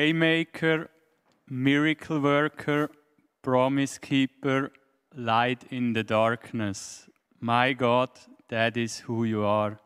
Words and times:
Waymaker, 0.00 0.88
Miracle 1.50 2.22
Worker, 2.22 2.88
Promise 3.42 3.98
Keeper, 4.00 4.70
Light 5.14 5.64
in 5.70 5.92
the 5.92 6.02
Darkness. 6.02 7.10
My 7.38 7.74
God, 7.74 8.08
that 8.48 8.78
is 8.78 9.00
who 9.06 9.24
you 9.24 9.44
are. 9.44 9.78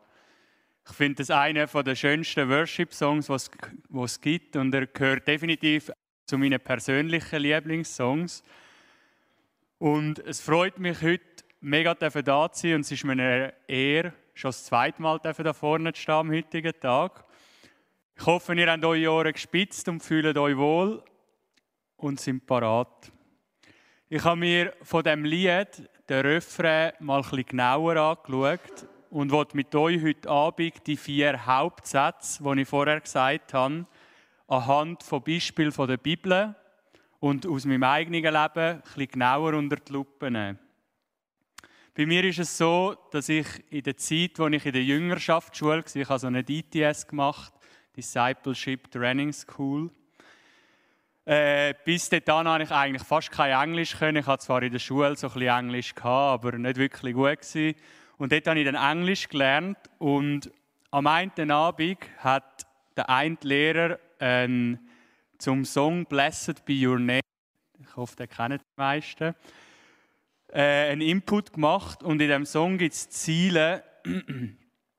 Ich 0.87 0.95
finde 0.95 1.15
das 1.15 1.31
einer 1.31 1.65
der 1.65 1.95
schönsten 1.95 2.47
Worship-Songs, 2.49 3.27
die 3.27 3.99
es 3.99 4.21
gibt. 4.21 4.55
Und 4.55 4.73
er 4.73 4.87
gehört 4.87 5.27
definitiv 5.27 5.91
zu 6.25 6.37
meinen 6.37 6.61
persönlichen 6.61 7.41
Lieblingssongs. 7.41 8.41
Und 9.79 10.19
es 10.19 10.39
freut 10.39 10.79
mich 10.79 11.01
heute, 11.01 11.43
mega 11.59 11.93
da 11.93 12.09
zu 12.53 12.61
sein. 12.61 12.75
Und 12.75 12.81
es 12.81 12.91
ist 12.93 13.03
mir 13.03 13.11
eine 13.11 13.53
Ehre, 13.67 14.13
schon 14.33 14.49
das 14.49 14.63
zweite 14.63 15.01
Mal 15.01 15.19
da 15.19 15.51
vorne 15.51 15.91
zu 15.91 16.01
stehen 16.01 16.15
am 16.15 16.31
heutigen 16.31 16.79
Tag. 16.79 17.24
Ich 18.17 18.25
hoffe, 18.25 18.55
ihr 18.55 18.71
habt 18.71 18.85
eure 18.85 19.11
Ohren 19.11 19.33
gespitzt 19.33 19.89
und 19.89 20.01
fühlt 20.01 20.37
euch 20.37 20.55
wohl 20.55 21.03
und 21.97 22.19
sind 22.19 22.45
parat. 22.45 23.11
Ich 24.07 24.23
habe 24.23 24.39
mir 24.39 24.73
von 24.81 25.03
dem 25.03 25.25
Lied 25.25 25.89
den 26.07 26.25
Refrain 26.25 26.93
mal 27.01 27.21
bisschen 27.21 27.45
genauer 27.45 27.97
angeschaut 27.97 28.87
und 29.09 29.31
wollte 29.31 29.57
mit 29.57 29.75
euch 29.75 30.01
heute 30.01 30.29
Abend 30.29 30.87
die 30.87 30.95
vier 30.95 31.45
Hauptsätze, 31.45 32.41
die 32.41 32.61
ich 32.61 32.67
vorher 32.67 33.01
gesagt 33.01 33.53
habe, 33.53 33.85
anhand 34.47 35.03
von 35.03 35.21
Beispielen 35.21 35.73
der 35.77 35.97
Bibel 35.97 36.55
und 37.19 37.45
aus 37.45 37.65
meinem 37.65 37.83
eigenen 37.83 38.23
Leben 38.23 38.81
bisschen 38.81 39.07
genauer 39.07 39.53
unter 39.55 39.75
die 39.75 39.91
Lupe 39.91 40.31
nehmen. 40.31 40.57
Bei 41.93 42.05
mir 42.05 42.23
ist 42.23 42.39
es 42.39 42.57
so, 42.57 42.95
dass 43.11 43.27
ich 43.27 43.47
in 43.69 43.83
der 43.83 43.97
Zeit, 43.97 44.39
wo 44.39 44.47
ich 44.47 44.65
in 44.65 44.73
der 44.73 44.83
Jüngerschaftsschule 44.83 45.83
war, 45.83 45.95
ich 45.95 46.09
habe 46.09 46.19
so 46.19 46.27
eine 46.27 46.43
DTS 46.43 47.07
gemacht, 47.07 47.53
Discipleship 47.95 48.91
Training 48.91 49.31
School. 49.31 49.89
Äh, 51.25 51.73
bis 51.83 52.09
dahin 52.09 52.47
habe 52.47 52.63
ich 52.63 52.71
eigentlich 52.71 53.03
fast 53.03 53.31
kein 53.31 53.51
Englisch 53.51 53.97
können. 53.97 54.17
Ich 54.17 54.27
hatte 54.27 54.45
zwar 54.45 54.61
in 54.61 54.71
der 54.71 54.79
Schule 54.79 55.15
so 55.15 55.27
ein 55.27 55.33
bisschen 55.33 55.57
Englisch 55.57 55.95
gehabt, 55.95 56.45
aber 56.45 56.57
nicht 56.57 56.77
wirklich 56.77 57.13
gut 57.15 57.41
gewesen. 57.41 57.75
Und 58.17 58.31
dort 58.31 58.47
habe 58.47 58.59
ich 58.59 58.65
dann 58.65 58.75
Englisch 58.75 59.27
gelernt 59.27 59.77
und 59.97 60.51
am 60.91 61.07
einen 61.07 61.51
Abend 61.51 61.97
hat 62.19 62.65
der 62.95 63.09
eine 63.09 63.37
Lehrer 63.41 63.99
äh, 64.19 64.77
zum 65.37 65.65
Song 65.65 66.05
Blessed 66.05 66.63
be 66.65 66.73
your 66.85 66.99
name, 66.99 67.21
ich 67.79 67.95
hoffe, 67.95 68.15
den 68.15 68.29
kennen 68.29 68.59
die 68.59 68.81
meisten, 68.81 69.35
äh, 70.53 70.91
einen 70.91 71.01
Input 71.01 71.53
gemacht 71.53 72.03
und 72.03 72.21
in 72.21 72.29
dem 72.29 72.45
Song 72.45 72.77
gibt 72.77 72.93
es 72.93 73.09
Ziele 73.09 73.83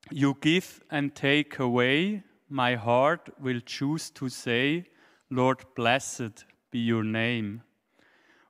You 0.09 0.35
give 0.35 0.81
and 0.89 1.13
take 1.15 1.61
away, 1.61 2.23
my 2.49 2.75
heart 2.75 3.31
will 3.39 3.61
choose 3.61 4.11
to 4.13 4.29
say, 4.29 4.85
Lord, 5.29 5.75
blessed 5.75 6.45
be 6.71 6.79
your 6.79 7.03
name. 7.03 7.61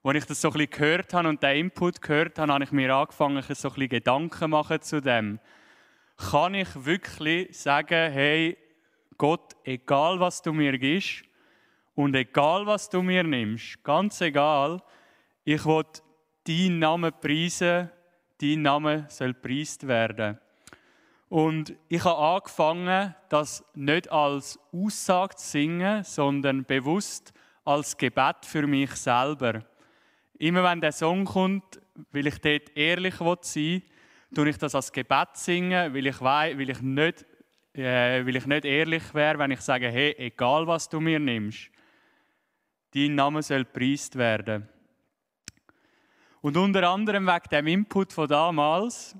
Als 0.04 0.16
ich 0.16 0.24
das 0.26 0.40
so 0.40 0.48
ein 0.48 0.52
bisschen 0.52 0.70
gehört 0.70 1.12
habe 1.12 1.28
und 1.28 1.42
den 1.42 1.56
Input 1.56 2.00
gehört 2.00 2.38
habe, 2.38 2.52
habe 2.52 2.64
ich 2.64 2.72
mir 2.72 2.94
angefangen, 2.94 3.42
so 3.42 3.68
ein 3.68 3.74
bisschen 3.74 3.88
Gedanken 3.88 4.50
machen 4.50 4.80
zu 4.80 5.00
dem. 5.00 5.40
Kann 6.16 6.54
ich 6.54 6.68
wirklich 6.84 7.56
sagen, 7.58 8.12
hey, 8.12 8.56
Gott, 9.18 9.54
egal 9.64 10.20
was 10.20 10.40
du 10.40 10.52
mir 10.52 10.78
gibst 10.78 11.24
und 11.94 12.14
egal 12.14 12.64
was 12.66 12.88
du 12.88 13.02
mir 13.02 13.24
nimmst, 13.24 13.82
ganz 13.82 14.20
egal, 14.20 14.80
ich 15.44 15.64
will 15.64 15.84
deinen 16.46 16.78
Namen 16.78 17.12
preisen, 17.20 17.90
dein 18.40 18.62
Name 18.62 19.06
soll 19.08 19.34
preist 19.34 19.86
werden. 19.86 20.38
Und 21.28 21.74
ich 21.88 22.04
habe 22.04 22.18
angefangen, 22.18 23.14
das 23.28 23.62
nicht 23.74 24.10
als 24.10 24.58
Aussage 24.72 25.36
zu 25.36 25.46
singen, 25.46 26.02
sondern 26.04 26.64
bewusst 26.64 27.34
als 27.64 27.96
Gebet 27.98 28.44
für 28.44 28.66
mich 28.66 28.90
selber. 28.92 29.62
Immer 30.38 30.64
wenn 30.64 30.80
der 30.80 30.92
Song 30.92 31.26
kommt, 31.26 31.80
will 32.12 32.28
ich 32.28 32.38
dort 32.40 32.74
ehrlich 32.74 33.16
sein, 33.42 33.82
tue 34.34 34.48
ich 34.48 34.56
das 34.56 34.74
als 34.74 34.90
Gebet 34.90 35.28
singen, 35.34 35.94
weil 35.94 36.06
ich, 36.06 36.20
weiss, 36.20 36.56
weil 36.56 36.70
ich, 36.70 36.80
nicht, 36.80 37.26
äh, 37.74 38.24
weil 38.24 38.36
ich 38.36 38.46
nicht 38.46 38.64
ehrlich 38.64 39.12
wäre, 39.12 39.38
wenn 39.38 39.50
ich 39.50 39.60
sage, 39.60 39.88
hey, 39.88 40.14
egal 40.16 40.66
was 40.66 40.88
du 40.88 40.98
mir 40.98 41.18
nimmst, 41.18 41.70
dein 42.94 43.14
Name 43.14 43.42
soll 43.42 43.66
preist 43.66 44.16
werden. 44.16 44.66
Und 46.40 46.56
unter 46.56 46.88
anderem 46.88 47.26
wegen 47.26 47.48
dem 47.50 47.66
Input 47.66 48.12
von 48.12 48.28
damals 48.28 49.14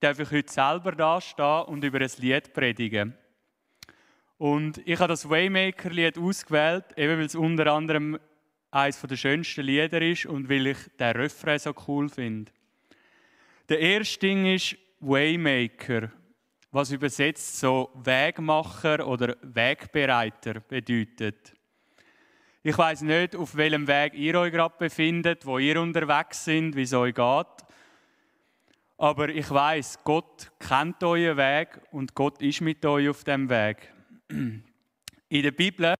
darf 0.00 0.18
ich 0.18 0.30
heute 0.30 0.52
selber 0.52 0.92
da 0.92 1.20
stehen 1.20 1.62
und 1.66 1.84
über 1.84 2.00
ein 2.00 2.10
Lied 2.18 2.52
predigen. 2.52 3.14
Und 4.38 4.78
ich 4.86 4.98
habe 4.98 5.08
das 5.08 5.28
Waymaker-Lied 5.28 6.18
ausgewählt, 6.18 6.84
eben 6.96 7.18
weil 7.18 7.26
es 7.26 7.34
unter 7.34 7.72
anderem 7.72 8.18
eines 8.70 9.00
der 9.00 9.16
schönsten 9.16 9.62
Lieder 9.62 10.02
ist 10.02 10.26
und 10.26 10.48
weil 10.48 10.66
ich 10.66 10.78
den 10.98 11.16
Refrain 11.16 11.58
so 11.58 11.74
cool 11.88 12.08
finde. 12.08 12.52
Der 13.68 13.80
erste 13.80 14.20
Ding 14.20 14.46
ist 14.46 14.76
Waymaker, 15.00 16.10
was 16.70 16.92
übersetzt 16.92 17.58
so 17.58 17.90
Wegmacher 17.94 19.06
oder 19.06 19.36
Wegbereiter 19.42 20.60
bedeutet. 20.60 21.54
Ich 22.62 22.76
weiß 22.76 23.02
nicht, 23.02 23.36
auf 23.36 23.56
welchem 23.56 23.86
Weg 23.86 24.14
ihr 24.14 24.38
euch 24.38 24.52
gerade 24.52 24.74
befindet, 24.78 25.46
wo 25.46 25.58
ihr 25.58 25.80
unterwegs 25.80 26.44
sind, 26.44 26.76
wie 26.76 26.82
es 26.82 26.92
euch 26.92 27.14
geht. 27.14 27.65
Aber 28.98 29.28
ich 29.28 29.50
weiß, 29.50 30.02
Gott 30.04 30.50
kennt 30.58 31.02
euren 31.04 31.36
Weg 31.36 31.80
und 31.90 32.14
Gott 32.14 32.40
ist 32.40 32.62
mit 32.62 32.84
euch 32.86 33.08
auf 33.08 33.24
dem 33.24 33.50
Weg. 33.50 33.92
In 34.28 34.62
der 35.42 35.50
Bibel 35.50 35.94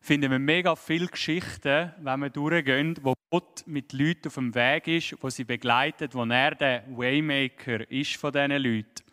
finden 0.00 0.30
wir 0.30 0.38
mega 0.38 0.74
viele 0.74 1.06
Geschichten, 1.06 1.92
wenn 1.98 2.20
wir 2.20 2.30
durchgehen, 2.30 2.96
wo 3.02 3.14
Gott 3.30 3.62
mit 3.66 3.92
Leuten 3.92 4.28
auf 4.28 4.34
dem 4.34 4.54
Weg 4.54 4.88
ist, 4.88 5.16
wo 5.20 5.30
sie 5.30 5.44
begleitet, 5.44 6.14
wo 6.14 6.24
er 6.24 6.54
der 6.54 6.84
Waymaker 6.88 7.88
ist 7.90 8.16
von 8.16 8.32
diesen 8.32 8.50
Leuten. 8.50 9.04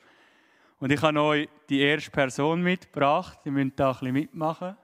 Und 0.79 0.91
ich 0.91 1.01
habe 1.01 1.21
euch 1.21 1.49
die 1.69 1.81
erste 1.81 2.11
Person 2.11 2.61
mitgebracht. 2.61 3.39
Ihr 3.45 3.51
müsst 3.51 3.79
da 3.79 3.91
ein 3.91 3.93
bisschen 3.93 4.13
mitmachen. 4.13 4.75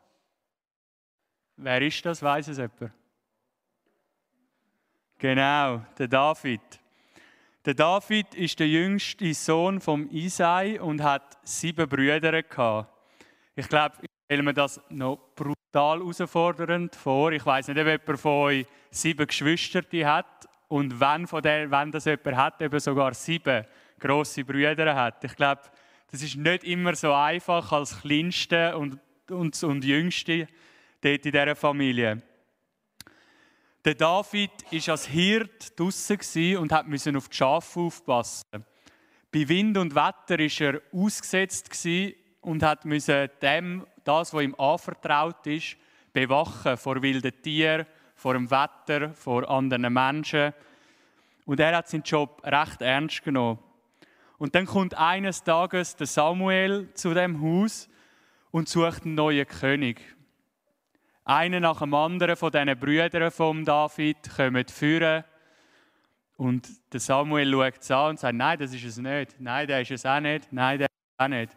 Wer 1.58 1.82
ist 1.82 2.06
das? 2.06 2.24
Weiß 2.24 2.48
es 2.48 2.58
jemand? 2.58 2.94
Genau, 5.18 5.84
der 5.98 6.08
David. 6.08 6.79
Der 7.70 7.76
David 7.76 8.34
ist 8.34 8.60
der 8.60 8.68
jüngste 8.68 9.32
Sohn 9.32 9.80
vom 9.80 10.10
Isai 10.10 10.82
und 10.82 11.04
hat 11.04 11.38
sieben 11.44 11.88
Brüder 11.88 12.42
gehabt. 12.42 12.92
Ich 13.56 13.70
glaube, 13.70 13.94
ich 14.02 14.10
stelle 14.26 14.42
mir 14.42 14.56
das 14.56 14.82
noch 14.90 15.20
brutal 15.36 16.00
herausfordernd 16.00 16.96
vor. 16.96 17.32
Ich 17.32 17.46
weiß 17.46 17.68
nicht, 17.68 17.80
ob 17.80 17.86
jemand 17.86 18.20
von 18.20 18.32
euch 18.32 18.66
sieben 18.90 19.28
Geschwister 19.28 19.84
hat 20.08 20.50
und 20.68 21.00
wenn, 21.00 21.28
von 21.28 21.44
der, 21.44 21.70
wenn 21.70 21.92
das 21.92 22.06
jemand 22.06 22.38
hat, 22.38 22.60
eben 22.64 22.80
sogar 22.80 23.14
sieben 23.14 23.64
große 24.00 24.44
Brüder 24.46 24.96
hat. 24.96 25.24
Ich 25.24 25.36
glaube, 25.36 25.62
das 26.10 26.24
ist 26.24 26.38
nicht 26.38 26.64
immer 26.64 26.96
so 26.96 27.14
einfach 27.14 27.72
als 27.72 28.02
Kleinste 28.02 28.76
und, 28.80 28.98
und, 29.30 29.64
und 29.64 29.86
Jüngste 29.86 30.48
dort 31.02 31.24
in 31.24 31.32
dieser 31.32 31.56
Familie. 31.56 32.24
Der 33.86 33.96
David 33.96 34.52
war 34.72 34.90
als 34.92 35.08
Hirt 35.08 35.80
draußen 35.80 36.58
und 36.58 36.88
musste 36.88 37.18
auf 37.18 37.30
die 37.30 37.38
Schafe 37.38 37.80
aufpassen. 37.80 38.66
Bei 39.32 39.48
Wind 39.48 39.78
und 39.78 39.96
Wetter 39.96 40.38
war 40.38 40.74
er 40.74 40.82
ausgesetzt 40.92 41.70
und 42.42 42.62
musste 42.86 43.30
dem, 43.42 43.86
das, 44.04 44.34
was 44.34 44.44
ihm 44.44 44.56
anvertraut 44.56 45.48
ist, 45.48 45.78
bewachen 46.12 46.76
vor 46.76 47.02
wilden 47.02 47.32
Tieren, 47.42 47.86
vor 48.16 48.34
dem 48.34 48.52
Wetter, 48.52 49.14
vor 49.14 49.50
anderen 49.50 49.94
Menschen. 49.94 50.54
Und 51.46 51.62
er 51.62 51.78
hat 51.78 51.88
seinen 51.88 52.04
Job 52.04 52.42
recht 52.44 52.82
ernst 52.82 53.24
genommen. 53.24 53.60
Und 54.38 54.56
dann 54.56 54.66
kommt 54.66 54.94
eines 54.96 55.44
Tages 55.44 55.96
der 55.96 56.08
Samuel 56.08 56.90
zu 56.96 57.14
dem 57.14 57.42
Haus 57.42 57.88
und 58.52 58.68
sucht 58.68 59.06
einen 59.06 59.16
neuen 59.16 59.48
König. 59.48 60.02
Einer 61.30 61.60
nach 61.60 61.78
dem 61.78 61.94
anderen 61.94 62.36
von 62.36 62.52
diesen 62.52 62.80
Brüdern 62.80 63.30
von 63.30 63.64
David 63.64 64.18
kommen 64.36 64.68
führen. 64.68 65.24
Und 66.38 66.68
der 66.92 67.00
Samuel 67.00 67.52
schaut 67.52 67.82
es 67.82 67.92
an 67.92 68.10
und 68.10 68.20
sagt, 68.20 68.36
nein, 68.36 68.58
das 68.58 68.74
ist 68.74 68.84
es 68.84 68.98
nicht. 68.98 69.36
Nein, 69.38 69.68
der 69.68 69.82
ist 69.82 69.92
es 69.92 70.08
auch 70.08 70.20
nicht. 70.20 70.52
Nein, 70.52 70.80
der 70.80 70.88
ist 70.88 70.96
es 71.20 71.24
auch 71.24 71.28
nicht. 71.28 71.52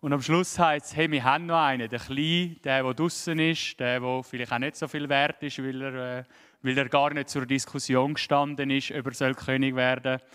Und 0.00 0.12
am 0.12 0.20
Schluss 0.20 0.58
heißt 0.58 0.84
es, 0.84 0.94
hey, 0.94 1.10
wir 1.10 1.24
haben 1.24 1.46
noch 1.46 1.62
einen, 1.62 1.88
der 1.88 1.98
Kleine, 1.98 2.56
der, 2.62 2.82
der 2.82 2.92
draußen 2.92 3.38
ist, 3.38 3.80
der, 3.80 4.00
der 4.00 4.22
vielleicht 4.22 4.52
auch 4.52 4.58
nicht 4.58 4.76
so 4.76 4.86
viel 4.86 5.08
wert 5.08 5.42
ist, 5.42 5.58
weil 5.64 5.80
er, 5.80 6.18
äh, 6.18 6.24
weil 6.60 6.76
er 6.76 6.88
gar 6.90 7.14
nicht 7.14 7.30
zur 7.30 7.46
Diskussion 7.46 8.12
gestanden 8.12 8.68
ist, 8.68 8.90
ob 8.90 9.06
er 9.06 9.14
soll 9.14 9.34
König 9.34 9.76
werden 9.76 10.18
soll. 10.18 10.28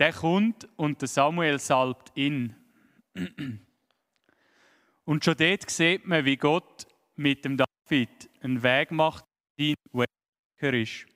Der 0.00 0.12
kommt 0.12 0.68
und 0.74 1.00
der 1.00 1.06
Samuel 1.06 1.60
salbt 1.60 2.10
ihn. 2.16 2.56
Und 5.04 5.24
schon 5.24 5.36
dort 5.36 5.70
sieht 5.70 6.06
man, 6.08 6.24
wie 6.24 6.36
Gott 6.36 6.86
mit 7.14 7.44
dem 7.44 7.56
David 7.90 8.30
einen 8.40 8.62
Weg 8.62 8.92
macht, 8.92 9.24
der 9.58 9.74
Wegmacher 9.92 10.74
ist. 10.74 11.06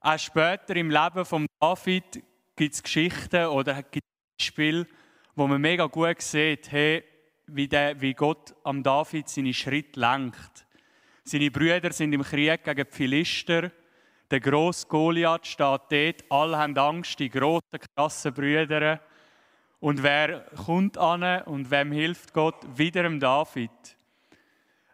Auch 0.00 0.18
später 0.18 0.74
im 0.74 0.90
Leben 0.90 1.24
von 1.24 1.46
David 1.60 2.22
gibt 2.56 2.74
es 2.74 2.82
Geschichten 2.82 3.46
oder 3.46 3.82
gibt 3.82 4.06
Beispiele, 4.38 4.86
wo 5.34 5.46
man 5.46 5.60
mega 5.60 5.84
gut 5.86 6.22
sieht, 6.22 6.72
hey, 6.72 7.04
wie, 7.46 7.68
der, 7.68 8.00
wie 8.00 8.14
Gott 8.14 8.54
am 8.64 8.82
David 8.82 9.28
seine 9.28 9.52
Schritte 9.52 10.00
lenkt. 10.00 10.66
Seine 11.24 11.50
Brüder 11.50 11.92
sind 11.92 12.14
im 12.14 12.22
Krieg 12.22 12.64
gegen 12.64 12.86
die 12.86 12.96
Philister. 12.96 13.70
Der 14.30 14.40
grosse 14.40 14.86
Goliath 14.86 15.46
steht 15.46 15.80
dort. 15.90 16.24
Alle 16.30 16.56
haben 16.56 16.76
Angst, 16.78 17.18
die 17.18 17.28
grossen, 17.28 17.80
krassen 17.94 18.32
Brüder. 18.32 19.00
Und 19.80 20.02
wer 20.02 20.46
kommt 20.64 20.96
an 20.96 21.42
und 21.42 21.70
wem 21.70 21.92
hilft 21.92 22.32
Gott? 22.32 22.56
Wieder 22.78 23.02
dem 23.02 23.20
David. 23.20 23.70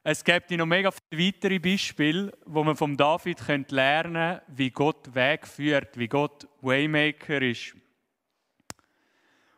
Es 0.02 0.24
gibt 0.24 0.50
noch 0.52 0.64
mega 0.64 0.90
viele 0.90 1.26
weitere 1.26 1.58
Beispiele, 1.58 2.32
wo 2.46 2.64
man 2.64 2.74
vom 2.74 2.96
David 2.96 3.70
lernen 3.70 4.14
könnte, 4.14 4.42
wie 4.48 4.70
Gott 4.70 5.14
Weg 5.14 5.46
führt, 5.46 5.98
wie 5.98 6.08
Gott 6.08 6.48
Waymaker 6.62 7.42
ist. 7.42 7.76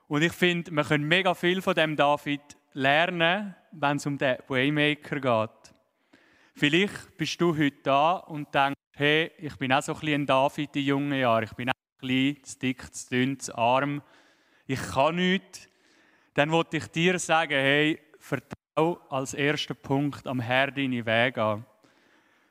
Und 0.09 0.23
ich 0.23 0.33
finde, 0.33 0.73
man 0.73 0.85
kann 0.85 1.05
mega 1.05 1.33
viel 1.35 1.63
von 1.63 1.75
dem 1.75 1.95
David 1.95 2.41
lernen, 2.73 3.55
wenn 3.71 3.97
es 3.99 4.07
um 4.07 4.19
den 4.19 4.37
Waymaker 4.49 5.21
geht. 5.21 5.75
Vielleicht 6.57 7.17
bist 7.17 7.41
du 7.41 7.57
heute 7.57 7.81
da 7.85 8.17
und 8.17 8.53
denkst, 8.53 8.81
hey, 8.95 9.31
ich 9.39 9.57
bin 9.57 9.73
auch 9.73 9.83
so 9.83 9.95
ein 9.95 10.01
bisschen 10.01 10.27
David 10.27 10.75
in 10.75 10.83
jungen 10.85 11.21
Jahren. 11.21 11.45
Ich 11.45 11.53
bin 11.53 11.71
auch 11.71 11.73
klein, 12.01 12.37
zu 12.43 12.59
dick, 12.59 12.93
zu 12.93 13.11
dünn, 13.11 13.39
zu 13.39 13.57
arm. 13.57 14.03
Ich 14.67 14.83
kann 14.83 15.15
nichts. 15.15 15.69
Dann 16.35 16.51
wollte 16.51 16.79
ich 16.79 16.89
dir 16.89 17.21
sagen, 17.21 17.53
hey, 17.53 18.01
vertraue 18.19 18.62
auch 18.75 19.01
als 19.11 19.35
erster 19.35 19.75
Punkt 19.75 20.27
am 20.27 20.41
Herrn 20.41 20.75
deine 20.75 21.05
Wege 21.05 21.43
an. 21.43 21.67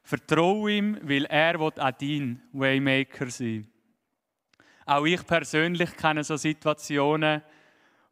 Vertraue 0.03 0.71
ihm, 0.71 0.99
weil 1.01 1.25
er 1.25 1.59
auch 1.59 1.71
dein 1.71 2.41
Waymaker 2.53 3.29
sein 3.29 3.67
Auch 4.85 5.05
ich 5.05 5.25
persönlich 5.25 5.95
kenne 5.95 6.23
so 6.23 6.37
Situationen, 6.37 7.41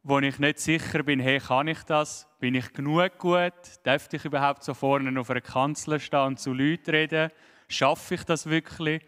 wo 0.02 0.18
ich 0.18 0.38
nicht 0.38 0.58
sicher 0.60 1.02
bin, 1.02 1.20
hey, 1.20 1.38
kann 1.38 1.68
ich 1.68 1.82
das? 1.82 2.26
Bin 2.38 2.54
ich 2.54 2.72
genug 2.72 3.18
gut? 3.18 3.52
Darf 3.82 4.08
ich 4.12 4.24
überhaupt 4.24 4.64
so 4.64 4.72
vorne 4.72 5.18
auf 5.20 5.30
einer 5.30 5.42
Kanzel 5.42 6.00
stehen 6.00 6.20
und 6.20 6.40
zu 6.40 6.54
Leuten 6.54 6.90
reden? 6.90 7.30
Schaffe 7.68 8.14
ich 8.14 8.24
das 8.24 8.48
wirklich? 8.48 9.02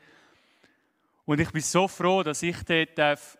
Und 1.24 1.40
ich 1.40 1.50
bin 1.50 1.62
so 1.62 1.88
froh, 1.88 2.22
dass 2.22 2.42
ich 2.42 2.56
dort 2.64 3.38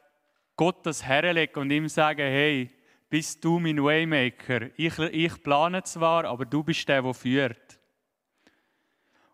Gott 0.56 0.86
das 0.86 1.04
herlegen 1.04 1.60
und 1.60 1.70
ihm 1.70 1.88
sagen, 1.88 2.20
hey, 2.20 2.70
bist 3.12 3.44
du 3.44 3.58
mein 3.58 3.76
Waymaker. 3.76 4.70
Ich, 4.74 4.98
ich 4.98 5.42
plane 5.42 5.82
zwar, 5.82 6.24
aber 6.24 6.46
du 6.46 6.64
bist 6.64 6.88
der, 6.88 7.02
der 7.02 7.12
führt. 7.12 7.78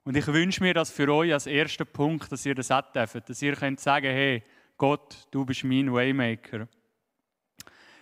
Und 0.02 0.16
ich 0.16 0.26
wünsche 0.26 0.64
mir 0.64 0.74
das 0.74 0.90
für 0.90 1.08
euch 1.14 1.32
als 1.32 1.46
erster 1.46 1.84
Punkt, 1.84 2.32
dass 2.32 2.44
ihr 2.44 2.56
das 2.56 2.72
auch 2.72 2.90
dürft, 2.90 3.30
dass 3.30 3.40
ihr 3.40 3.54
könnt 3.54 3.78
sagen, 3.78 4.10
hey, 4.10 4.42
Gott, 4.76 5.28
du 5.30 5.44
bist 5.44 5.62
mein 5.62 5.92
Waymaker. 5.92 6.66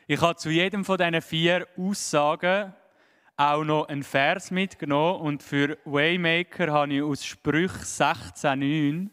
Ich 0.06 0.18
habe 0.18 0.36
zu 0.36 0.48
jedem 0.48 0.82
von 0.82 0.96
diesen 0.96 1.20
vier 1.20 1.68
Aussagen 1.76 2.72
auch 3.36 3.62
noch 3.62 3.88
einen 3.88 4.02
Vers 4.02 4.50
mitgenommen 4.50 5.20
und 5.20 5.42
für 5.42 5.76
Waymaker 5.84 6.72
habe 6.72 6.94
ich 6.94 7.02
aus 7.02 7.22
Sprüch 7.22 7.72
16,9 7.72 9.10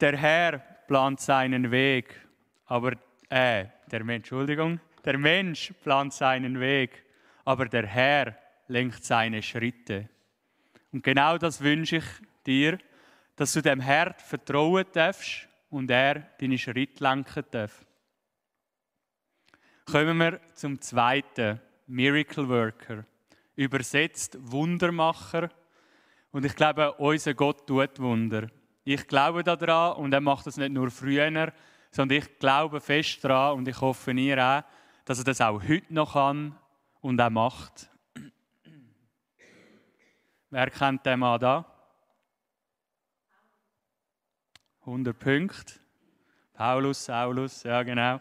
Der 0.00 0.16
Herr 0.16 0.58
plant 0.86 1.18
seinen 1.18 1.72
Weg, 1.72 2.14
aber 2.64 2.92
äh, 3.28 3.64
der 3.88 4.04
Mensch, 4.04 4.30
Entschuldigung, 4.30 4.80
der 5.04 5.18
Mensch 5.18 5.72
plant 5.82 6.12
seinen 6.12 6.60
Weg, 6.60 7.04
aber 7.44 7.66
der 7.66 7.86
Herr 7.86 8.36
lenkt 8.68 9.04
seine 9.04 9.42
Schritte. 9.42 10.08
Und 10.92 11.02
genau 11.02 11.38
das 11.38 11.60
wünsche 11.60 11.96
ich 11.96 12.04
dir, 12.46 12.78
dass 13.36 13.52
du 13.52 13.62
dem 13.62 13.80
Herrn 13.80 14.14
vertrauen 14.18 14.84
darfst 14.92 15.48
und 15.70 15.90
er 15.90 16.28
deine 16.40 16.58
Schritte 16.58 17.02
lenken 17.04 17.44
darf. 17.50 17.84
Kommen 19.84 20.18
wir 20.18 20.40
zum 20.54 20.80
zweiten, 20.80 21.60
Miracle 21.86 22.48
Worker. 22.48 23.04
Übersetzt 23.56 24.36
Wundermacher. 24.40 25.48
Und 26.30 26.44
ich 26.44 26.54
glaube, 26.54 26.92
unser 26.94 27.32
Gott 27.32 27.66
tut 27.66 27.98
Wunder. 27.98 28.48
Ich 28.84 29.06
glaube 29.06 29.42
daran 29.42 29.96
und 29.96 30.12
er 30.12 30.20
macht 30.20 30.46
das 30.46 30.58
nicht 30.58 30.72
nur 30.72 30.90
früher, 30.90 31.52
sondern 31.90 32.18
ich 32.18 32.38
glaube 32.38 32.80
fest 32.80 33.24
daran 33.24 33.58
und 33.58 33.68
ich 33.68 33.80
hoffe 33.80 34.12
ihr 34.12 34.38
auch, 34.38 34.62
dass 35.04 35.18
er 35.18 35.24
das 35.24 35.40
auch 35.40 35.62
heute 35.62 35.92
noch 35.92 36.12
kann 36.12 36.56
und 37.00 37.20
auch 37.20 37.30
macht. 37.30 37.88
Wer 40.50 40.70
kennt 40.70 41.06
den 41.06 41.20
Mann 41.20 41.40
da? 41.40 41.64
100 44.80 45.18
Punkte. 45.18 45.74
Paulus, 46.54 47.04
Saulus, 47.04 47.62
ja 47.62 47.82
genau. 47.82 48.18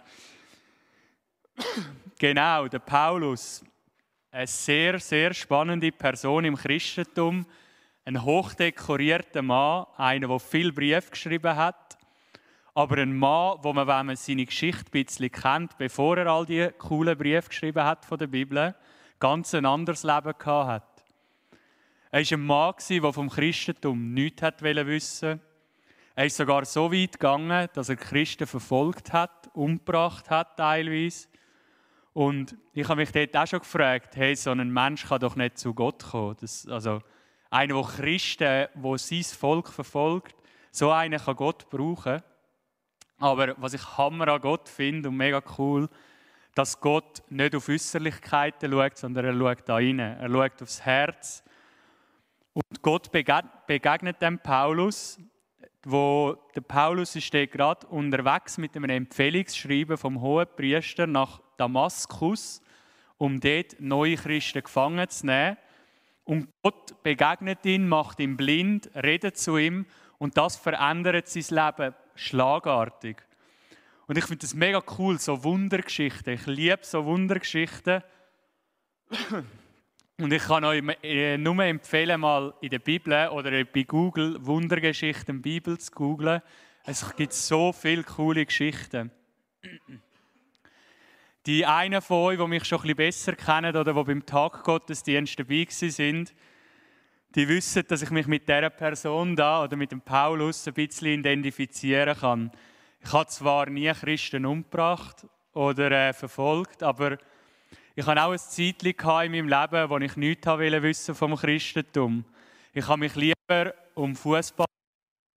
genau, 2.19 2.67
der 2.67 2.79
Paulus, 2.79 3.63
eine 4.31 4.47
sehr, 4.47 4.99
sehr 4.99 5.33
spannende 5.33 5.91
Person 5.91 6.45
im 6.45 6.55
Christentum, 6.55 7.45
ein 8.05 8.21
hochdekorierter 8.21 9.41
Mann, 9.41 9.87
einer, 9.97 10.27
der 10.27 10.39
viel 10.39 10.71
Brief 10.71 11.09
geschrieben 11.09 11.55
hat 11.55 11.96
aber 12.77 12.97
ein 12.99 13.17
Mann, 13.17 13.57
wo 13.63 13.73
man, 13.73 13.87
wenn 13.87 14.05
man 14.05 14.15
seine 14.15 14.45
Geschichte 14.45 14.85
ein 14.93 15.03
bisschen 15.03 15.31
kennt, 15.31 15.79
bevor 15.79 16.15
er 16.15 16.27
all 16.27 16.45
die 16.45 16.69
coolen 16.77 17.17
Briefe 17.17 17.49
geschrieben 17.49 17.83
hat 17.83 18.05
von 18.05 18.19
der 18.19 18.27
Bibel, 18.27 18.75
ganz 19.19 19.55
ein 19.55 19.65
anderes 19.65 20.03
Leben 20.03 20.33
gehabt 20.37 20.45
hat. 20.45 21.03
Er 22.11 22.21
war 22.21 22.37
ein 22.37 22.45
Mann, 22.45 22.75
der 22.87 23.13
vom 23.13 23.31
Christentum 23.31 24.13
nichts 24.13 24.61
wissen 24.61 25.41
Er 26.13 26.25
ist 26.27 26.37
sogar 26.37 26.65
so 26.65 26.93
weit 26.93 27.13
gegangen, 27.13 27.67
dass 27.73 27.89
er 27.89 27.95
Christen 27.95 28.45
verfolgt 28.45 29.11
hat, 29.11 29.49
umgebracht 29.55 30.29
hat 30.29 30.57
teilweise. 30.57 31.29
Und 32.13 32.55
ich 32.73 32.87
habe 32.87 33.01
mich 33.01 33.11
dort 33.11 33.35
auch 33.35 33.47
schon 33.47 33.59
gefragt, 33.61 34.15
hey, 34.17 34.35
so 34.35 34.51
ein 34.51 34.71
Mensch 34.71 35.03
kann 35.07 35.19
doch 35.19 35.35
nicht 35.35 35.57
zu 35.57 35.73
Gott 35.73 36.03
kommen. 36.11 36.37
Das, 36.41 36.67
also 36.67 37.01
einer, 37.49 37.73
der 37.73 37.83
Christen, 37.83 38.67
der 38.75 38.97
sein 38.99 39.23
Volk 39.23 39.69
verfolgt, 39.69 40.35
so 40.71 40.91
einen 40.91 41.19
kann 41.19 41.35
Gott 41.35 41.71
brauchen. 41.71 42.21
Aber 43.19 43.55
was 43.57 43.73
ich 43.73 43.97
Hammer 43.97 44.27
an 44.27 44.41
Gott 44.41 44.69
finde 44.69 45.09
und 45.09 45.17
mega 45.17 45.41
cool, 45.57 45.89
dass 46.53 46.79
Gott 46.79 47.23
nicht 47.29 47.55
auf 47.55 47.69
Äußerlichkeiten 47.69 48.71
schaut, 48.71 48.97
sondern 48.97 49.25
er 49.25 49.37
schaut 49.37 49.69
da 49.69 49.75
rein. 49.75 49.99
Er 49.99 50.29
schaut 50.29 50.61
aufs 50.61 50.81
Herz. 50.81 51.43
Und 52.53 52.81
Gott 52.81 53.11
begegnet 53.11 54.21
dem 54.21 54.39
Paulus, 54.39 55.19
wo 55.83 56.35
der 56.55 56.61
Paulus 56.61 57.15
ist 57.15 57.31
gerade 57.31 57.85
unterwegs 57.87 58.57
mit 58.57 58.75
einem 58.75 58.89
Empfehlungsschreiben 58.89 59.97
vom 59.97 60.21
hohen 60.21 60.47
Priester 60.55 61.05
nach 61.05 61.41
Damaskus, 61.57 62.61
um 63.17 63.39
dort 63.39 63.79
neue 63.79 64.15
Christen 64.15 64.63
gefangen 64.63 65.07
zu 65.09 65.27
nehmen. 65.27 65.57
Und 66.23 66.49
Gott 66.63 67.03
begegnet 67.03 67.65
ihn, 67.65 67.87
macht 67.87 68.19
ihn 68.19 68.35
blind, 68.35 68.89
redet 68.95 69.37
zu 69.37 69.57
ihm 69.57 69.85
und 70.17 70.37
das 70.37 70.55
verändert 70.55 71.27
sein 71.27 71.45
Leben 71.49 71.95
schlagartig. 72.17 73.17
Und 74.07 74.17
ich 74.17 74.25
finde 74.25 74.41
das 74.41 74.53
mega 74.53 74.81
cool, 74.97 75.19
so 75.19 75.43
Wundergeschichten. 75.43 76.33
Ich 76.33 76.45
liebe 76.45 76.79
so 76.81 77.05
Wundergeschichten. 77.05 78.01
Und 80.19 80.33
ich 80.33 80.43
kann 80.43 80.63
euch 80.63 80.83
äh, 81.03 81.37
nur 81.37 81.63
empfehlen, 81.63 82.21
mal 82.21 82.53
in 82.61 82.69
der 82.69 82.79
Bibel 82.79 83.29
oder 83.29 83.63
bei 83.65 83.83
Google 83.83 84.37
Wundergeschichten 84.45 85.41
Bibel 85.41 85.77
zu 85.77 85.91
googlen. 85.91 86.41
Es 86.85 87.15
gibt 87.15 87.33
so 87.33 87.71
viele 87.71 88.03
coole 88.03 88.45
Geschichten. 88.45 89.11
Die 91.45 91.65
einen 91.65 92.01
von 92.01 92.17
euch, 92.17 92.39
die 92.39 92.47
mich 92.47 92.65
schon 92.65 92.79
ein 92.79 92.95
bisschen 92.95 92.95
besser 92.95 93.33
kennen 93.33 93.75
oder 93.75 93.93
die 93.93 94.03
beim 94.03 94.25
Tag 94.25 94.63
Gottesdienst 94.63 95.37
dabei 95.37 95.67
sind, 95.69 96.33
die 97.35 97.47
wissen, 97.47 97.83
dass 97.87 98.01
ich 98.01 98.09
mich 98.09 98.27
mit 98.27 98.47
dieser 98.47 98.69
Person 98.69 99.35
da 99.35 99.63
oder 99.63 99.75
mit 99.75 99.91
dem 99.91 100.01
Paulus 100.01 100.67
ein 100.67 100.73
bisschen 100.73 101.19
identifizieren 101.19 102.17
kann. 102.17 102.51
Ich 102.99 103.11
habe 103.11 103.27
zwar 103.27 103.69
nie 103.69 103.91
Christen 103.91 104.45
umgebracht 104.45 105.27
oder 105.53 105.91
äh, 105.91 106.13
verfolgt, 106.13 106.83
aber 106.83 107.17
ich 107.95 108.05
habe 108.05 108.21
auch 108.21 108.31
ein 108.31 108.37
Zeitchen 108.39 108.91
in 108.91 109.31
meinem 109.31 109.49
Leben, 109.49 109.89
wo 109.89 109.97
ich 109.97 110.15
nichts 110.15 110.45
wissen 110.47 111.15
vom 111.15 111.35
Christentum. 111.35 112.25
Ich 112.73 112.87
habe 112.87 112.99
mich 112.99 113.15
lieber 113.15 113.73
um 113.95 114.15
Fußball, 114.15 114.67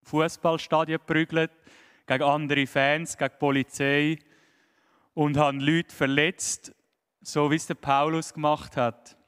Fußballstadien 0.04 1.00
geprügelt, 1.00 1.52
gegen 2.06 2.24
andere 2.24 2.68
Fans, 2.68 3.18
gegen 3.18 3.32
die 3.32 3.40
Polizei 3.40 4.20
und 5.14 5.38
habe 5.38 5.58
Leute 5.58 5.96
verletzt, 5.96 6.74
so 7.22 7.52
wie 7.52 7.56
es 7.56 7.68
der 7.68 7.76
Paulus 7.76 8.34
gemacht 8.34 8.76
hat. 8.76 9.19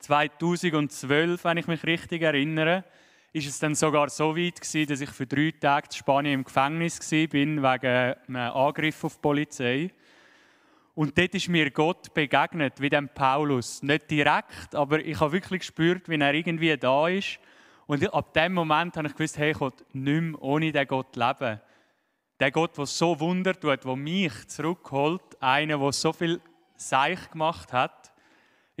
2012, 0.00 1.44
wenn 1.44 1.56
ich 1.58 1.66
mich 1.66 1.84
richtig 1.84 2.22
erinnere, 2.22 2.84
ist 3.32 3.46
es 3.46 3.58
dann 3.58 3.74
sogar 3.74 4.08
so 4.10 4.36
weit 4.36 4.60
gewesen, 4.60 4.88
dass 4.88 5.00
ich 5.00 5.10
für 5.10 5.26
drei 5.26 5.52
Tage 5.52 5.86
in 5.86 5.96
Spanien 5.96 6.34
im 6.34 6.44
Gefängnis 6.44 7.00
war, 7.00 7.32
wegen 7.32 7.56
einem 7.86 8.52
Angriff 8.52 9.04
auf 9.04 9.14
die 9.14 9.20
Polizei. 9.20 9.90
Und 10.94 11.16
dort 11.16 11.34
ist 11.34 11.48
mir 11.48 11.70
Gott 11.70 12.12
begegnet, 12.12 12.80
wie 12.80 12.90
dem 12.90 13.08
Paulus. 13.08 13.82
Nicht 13.82 14.10
direkt, 14.10 14.74
aber 14.74 14.98
ich 14.98 15.20
habe 15.20 15.32
wirklich 15.32 15.60
gespürt, 15.60 16.08
wie 16.08 16.18
er 16.18 16.34
irgendwie 16.34 16.76
da 16.76 17.08
ist. 17.08 17.38
Und 17.86 18.12
ab 18.12 18.34
dem 18.34 18.54
Moment 18.54 18.96
habe 18.96 19.08
ich 19.08 19.14
gewusst, 19.14 19.38
hey, 19.38 19.52
ich 19.52 19.58
kann 19.58 19.72
nicht 19.92 20.20
mehr 20.20 20.42
ohne 20.42 20.72
diesen 20.72 20.86
Gott 20.88 21.16
leben. 21.16 21.60
Der 22.40 22.50
Gott, 22.50 22.76
der 22.76 22.86
so 22.86 23.18
Wunder 23.20 23.58
tut, 23.58 23.84
der 23.84 23.96
mich 23.96 24.48
zurückholt, 24.48 25.22
einer, 25.40 25.78
der 25.78 25.92
so 25.92 26.12
viel 26.12 26.40
seich 26.76 27.30
gemacht 27.30 27.72
hat. 27.72 28.09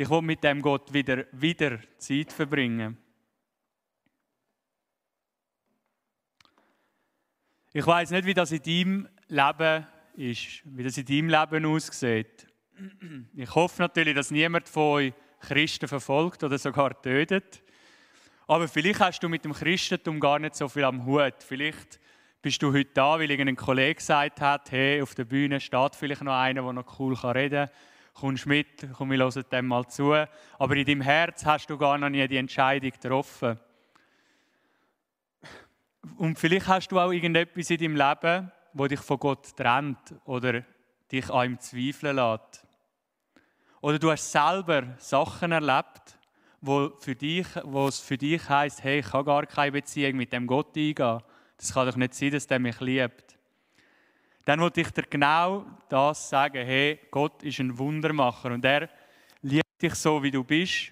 Ich 0.00 0.08
will 0.08 0.22
mit 0.22 0.42
dem 0.42 0.62
Gott 0.62 0.90
wieder, 0.94 1.26
wieder 1.30 1.78
Zeit 1.98 2.32
verbringen. 2.32 2.96
Ich 7.74 7.86
weiß 7.86 8.12
nicht, 8.12 8.24
wie 8.24 8.32
das 8.32 8.50
in 8.50 8.62
deinem 8.62 9.08
Leben 9.28 9.86
ist, 10.14 10.62
wie 10.64 10.84
das 10.84 10.96
in 10.96 11.04
deinem 11.04 11.28
Leben 11.28 11.66
aussieht. 11.66 12.46
Ich 13.36 13.54
hoffe 13.54 13.82
natürlich, 13.82 14.14
dass 14.14 14.30
niemand 14.30 14.70
von 14.70 14.82
euch 14.84 15.12
Christen 15.38 15.86
verfolgt 15.86 16.44
oder 16.44 16.56
sogar 16.56 17.02
tötet. 17.02 17.62
Aber 18.46 18.68
vielleicht 18.68 19.00
hast 19.00 19.20
du 19.20 19.28
mit 19.28 19.44
dem 19.44 19.52
Christentum 19.52 20.18
gar 20.18 20.38
nicht 20.38 20.54
so 20.54 20.66
viel 20.70 20.84
am 20.84 21.04
Hut. 21.04 21.34
Vielleicht 21.46 22.00
bist 22.40 22.62
du 22.62 22.72
heute 22.72 22.88
da, 22.94 23.18
weil 23.18 23.30
irgendein 23.30 23.54
Kollege 23.54 23.96
gesagt 23.96 24.40
hat, 24.40 24.70
hey, 24.70 25.02
auf 25.02 25.14
der 25.14 25.26
Bühne 25.26 25.60
steht 25.60 25.94
vielleicht 25.94 26.22
noch 26.22 26.40
einer, 26.40 26.62
der 26.62 26.72
noch 26.72 26.98
cool 26.98 27.12
reden 27.12 27.66
kann. 27.66 27.76
Kommst 28.14 28.46
mit, 28.46 28.88
komm, 28.92 29.10
wir 29.10 29.18
hören 29.18 29.44
dem 29.50 29.66
mal 29.66 29.86
zu. 29.86 30.12
Aber 30.58 30.76
in 30.76 30.84
deinem 30.84 31.00
Herz 31.00 31.44
hast 31.44 31.68
du 31.70 31.78
gar 31.78 31.96
noch 31.98 32.08
nie 32.08 32.26
die 32.28 32.36
Entscheidung 32.36 32.90
getroffen. 32.90 33.58
Und 36.16 36.38
vielleicht 36.38 36.68
hast 36.68 36.88
du 36.88 36.98
auch 36.98 37.12
irgendetwas 37.12 37.70
in 37.70 37.78
deinem 37.78 37.96
Leben, 37.96 38.52
wo 38.72 38.86
dich 38.86 39.00
von 39.00 39.18
Gott 39.18 39.56
trennt 39.56 40.14
oder 40.24 40.64
dich 41.10 41.30
an 41.30 41.52
ihm 41.52 41.58
zweifeln 41.58 42.16
lässt. 42.16 42.66
Oder 43.80 43.98
du 43.98 44.10
hast 44.10 44.30
selber 44.30 44.94
Sachen 44.98 45.52
erlebt, 45.52 46.18
wo, 46.60 46.90
für 46.98 47.14
dich, 47.14 47.46
wo 47.64 47.88
es 47.88 47.98
für 48.00 48.18
dich 48.18 48.46
heißt, 48.48 48.84
hey, 48.84 49.00
ich 49.00 49.06
kann 49.06 49.24
gar 49.24 49.46
keine 49.46 49.72
Beziehung 49.72 50.16
mit 50.16 50.32
dem 50.32 50.46
Gott 50.46 50.76
eingehen. 50.76 51.22
Das 51.56 51.72
kann 51.72 51.86
doch 51.86 51.96
nicht 51.96 52.14
sein, 52.14 52.30
dass 52.30 52.46
der 52.46 52.58
mich 52.58 52.80
liebt. 52.80 53.38
Dann 54.50 54.58
wollte 54.58 54.80
ich 54.80 54.90
dir 54.90 55.04
genau 55.08 55.64
das 55.88 56.28
sagen, 56.28 56.66
hey, 56.66 56.98
Gott 57.12 57.40
ist 57.44 57.60
ein 57.60 57.78
Wundermacher 57.78 58.50
und 58.50 58.64
er 58.64 58.88
liebt 59.42 59.80
dich 59.80 59.94
so, 59.94 60.20
wie 60.24 60.32
du 60.32 60.42
bist. 60.42 60.90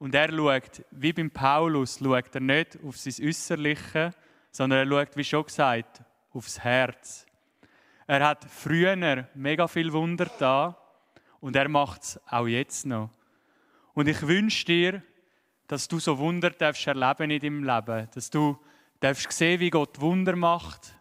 Und 0.00 0.12
er 0.12 0.28
schaut, 0.32 0.84
wie 0.90 1.12
beim 1.12 1.30
Paulus, 1.30 2.00
schaut 2.02 2.34
er 2.34 2.40
nicht 2.40 2.76
auf 2.84 2.96
sein 2.96 3.14
Äußerliche, 3.24 4.10
sondern 4.50 4.80
er 4.80 4.90
schaut, 4.90 5.16
wie 5.16 5.22
schon 5.22 5.44
gesagt, 5.44 6.02
aufs 6.32 6.58
Herz. 6.58 7.26
Er 8.08 8.26
hat 8.26 8.44
früher 8.50 8.96
mega 9.34 9.68
viel 9.68 9.92
Wunder 9.92 10.28
da 10.40 10.76
und 11.38 11.54
er 11.54 11.68
macht 11.68 12.02
es 12.02 12.20
auch 12.28 12.48
jetzt 12.48 12.86
noch. 12.86 13.10
Und 13.94 14.08
ich 14.08 14.20
wünsche 14.26 14.64
dir, 14.64 15.02
dass 15.68 15.86
du 15.86 16.00
so 16.00 16.18
Wunder 16.18 16.50
darfst 16.50 16.88
erleben 16.88 17.30
in 17.30 17.40
deinem 17.40 17.62
Leben, 17.62 18.08
dass 18.12 18.30
du 18.30 18.58
darfst 18.98 19.30
sehen, 19.30 19.60
wie 19.60 19.70
Gott 19.70 20.00
Wunder 20.00 20.34
macht, 20.34 20.95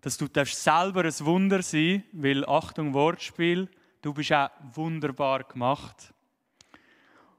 dass 0.00 0.16
du 0.16 0.26
selber 0.44 1.04
ein 1.04 1.20
Wunder 1.20 1.62
sein, 1.62 2.04
weil 2.12 2.44
Achtung 2.46 2.94
Wortspiel, 2.94 3.68
du 4.02 4.14
bist 4.14 4.32
auch 4.32 4.50
wunderbar 4.74 5.44
gemacht. 5.44 6.14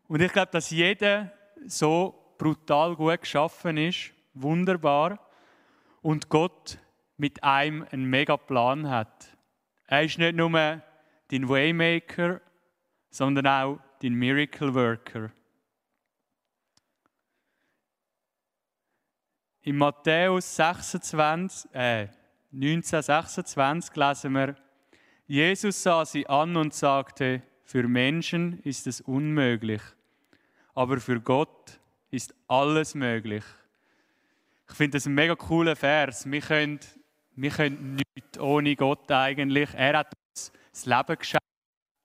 Und 0.08 0.22
ich 0.22 0.32
glaube, 0.32 0.52
dass 0.52 0.70
jeder 0.70 1.32
so 1.66 2.36
brutal 2.38 2.96
gut 2.96 3.22
geschaffen 3.22 3.78
ist, 3.78 4.12
wunderbar, 4.34 5.20
und 6.02 6.30
Gott 6.30 6.78
mit 7.18 7.44
einem 7.44 7.86
einen 7.92 8.06
mega 8.06 8.38
Plan 8.38 8.90
hat. 8.90 9.38
Er 9.86 10.04
ist 10.04 10.18
nicht 10.18 10.36
nur 10.36 10.52
dein 10.52 11.50
Waymaker, 11.50 12.42
sondern 13.10 13.48
auch 13.48 13.80
dein 14.02 14.14
Miracle 14.14 14.74
Worker. 14.74 15.32
In 19.62 19.78
Matthäus 19.78 20.56
26, 20.56 21.76
äh, 21.76 22.08
1926 22.54 23.96
lesen 23.96 24.34
wir, 24.34 24.56
Jesus 25.26 25.82
sah 25.82 26.04
sie 26.04 26.28
an 26.28 26.58
und 26.58 26.74
sagte, 26.74 27.42
für 27.64 27.88
Menschen 27.88 28.60
ist 28.64 28.88
es 28.88 29.00
unmöglich, 29.00 29.82
aber 30.74 31.00
für 31.00 31.22
Gott 31.22 31.80
ist 32.10 32.36
alles 32.48 32.94
möglich. 32.96 33.44
Ich 34.70 34.76
finde 34.76 34.98
das 34.98 35.06
ein 35.06 35.14
mega 35.14 35.36
cooler 35.36 35.76
Vers. 35.76 36.30
Wir 36.30 36.42
können, 36.42 36.80
wir 37.36 37.52
können 37.52 37.96
nichts 37.96 38.40
ohne 38.40 38.76
Gott 38.76 39.10
eigentlich. 39.12 39.70
Er 39.74 40.00
hat 40.00 40.14
uns 40.34 40.52
das 40.72 40.86
Leben 40.86 41.18
geschenkt. 41.18 41.46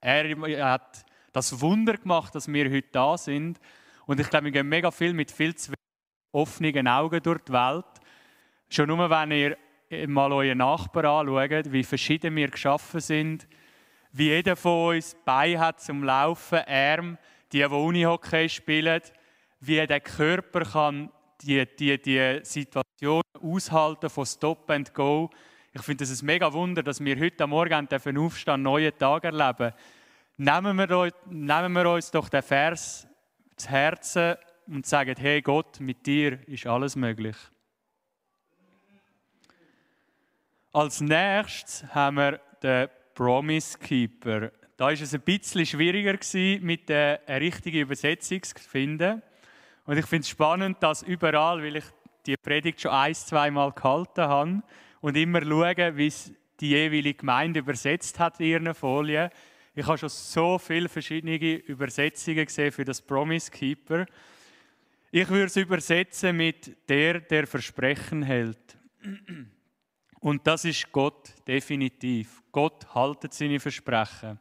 Er 0.00 0.70
hat 0.70 1.04
das 1.32 1.60
Wunder 1.60 1.96
gemacht, 1.96 2.34
dass 2.34 2.46
wir 2.46 2.70
heute 2.70 2.88
da 2.92 3.18
sind. 3.18 3.60
Und 4.06 4.20
ich 4.20 4.30
glaube, 4.30 4.46
wir 4.46 4.52
gehen 4.52 4.68
mega 4.68 4.90
viel 4.92 5.12
mit 5.12 5.32
viel 5.32 5.54
zu 5.56 5.72
offenen 6.30 6.86
Augen 6.86 7.22
durch 7.22 7.42
die 7.42 7.52
Welt. 7.52 7.84
Schon 8.68 8.88
nur, 8.88 9.10
wenn 9.10 9.30
ihr 9.32 9.56
mal 10.06 10.32
euren 10.32 10.58
Nachbarn 10.58 11.28
anschaut, 11.28 11.72
wie 11.72 11.84
verschieden 11.84 12.34
wir 12.36 12.48
geschaffen 12.48 13.00
sind, 13.00 13.46
wie 14.12 14.28
jeder 14.28 14.56
von 14.56 14.96
uns 14.96 15.16
Bein 15.24 15.58
hat 15.58 15.80
zum 15.80 16.02
Laufen, 16.02 16.60
Arm, 16.66 17.18
die, 17.52 17.58
die 17.58 17.64
Unihockey 17.64 18.48
spielen, 18.48 19.00
wie 19.60 19.86
der 19.86 20.00
Körper 20.00 20.64
kann 20.64 21.10
die, 21.42 21.64
die, 21.76 22.00
die 22.00 22.40
Situation 22.42 23.22
aushalten 23.40 24.10
von 24.10 24.26
Stop 24.26 24.70
and 24.70 24.92
Go. 24.94 25.30
Ich 25.72 25.82
finde 25.82 26.04
es 26.04 26.22
ein 26.22 26.26
mega 26.26 26.52
Wunder, 26.52 26.82
dass 26.82 27.04
wir 27.04 27.18
heute 27.20 27.46
Morgen 27.46 27.86
dürfen 27.88 28.16
aufstehen, 28.16 28.54
einen 28.54 28.62
neuen 28.62 28.96
Tag 28.96 29.24
erleben. 29.24 29.72
Nehmen 30.38 30.76
wir, 30.76 31.12
nehmen 31.26 31.72
wir 31.72 31.90
uns 31.90 32.10
doch 32.10 32.28
den 32.28 32.42
Vers 32.42 33.06
zu 33.56 33.68
Herzen 33.68 34.36
und 34.66 34.86
sagen, 34.86 35.14
hey 35.18 35.42
Gott, 35.42 35.80
mit 35.80 36.06
dir 36.06 36.38
ist 36.48 36.66
alles 36.66 36.96
möglich. 36.96 37.36
Als 40.76 41.00
nächstes 41.00 41.84
haben 41.94 42.18
wir 42.18 42.38
den 42.62 42.88
Promise 43.14 43.78
Keeper. 43.78 44.52
Da 44.76 44.84
war 44.84 44.92
es 44.92 45.14
ein 45.14 45.22
bisschen 45.22 45.64
schwieriger, 45.64 46.18
mit 46.60 46.90
der 46.90 47.22
richtigen 47.28 47.78
Übersetzung 47.78 48.42
zu 48.42 48.62
finden. 48.62 49.22
Und 49.86 49.96
ich 49.96 50.04
finde 50.04 50.24
es 50.24 50.28
spannend, 50.28 50.82
dass 50.82 51.02
überall, 51.02 51.62
weil 51.62 51.76
ich 51.76 51.84
die 52.26 52.36
Predigt 52.36 52.82
schon 52.82 52.90
ein, 52.90 53.14
zwei 53.14 53.50
Mal 53.50 53.72
gehalten 53.72 54.20
habe 54.20 54.62
und 55.00 55.16
immer 55.16 55.40
schaue, 55.40 55.96
wie 55.96 56.08
es 56.08 56.30
die 56.60 56.68
jeweilige 56.68 57.20
Gemeinde 57.20 57.60
übersetzt 57.60 58.18
hat 58.18 58.38
in 58.38 58.46
ihren 58.46 58.74
Folien. 58.74 59.30
Ich 59.74 59.86
habe 59.86 59.96
schon 59.96 60.10
so 60.10 60.58
viele 60.58 60.90
verschiedene 60.90 61.36
Übersetzungen 61.36 62.44
gesehen 62.44 62.70
für 62.70 62.84
das 62.84 63.00
Promise 63.00 63.50
Keeper. 63.50 64.04
Ich 65.10 65.26
würde 65.30 65.46
es 65.46 65.56
übersetzen 65.56 66.36
mit 66.36 66.76
der, 66.86 67.20
der 67.20 67.46
Versprechen 67.46 68.22
hält. 68.22 68.76
Und 70.26 70.44
das 70.44 70.64
ist 70.64 70.90
Gott 70.90 71.32
definitiv. 71.46 72.42
Gott 72.50 72.92
haltet 72.92 73.32
seine 73.32 73.60
Versprechen. 73.60 74.40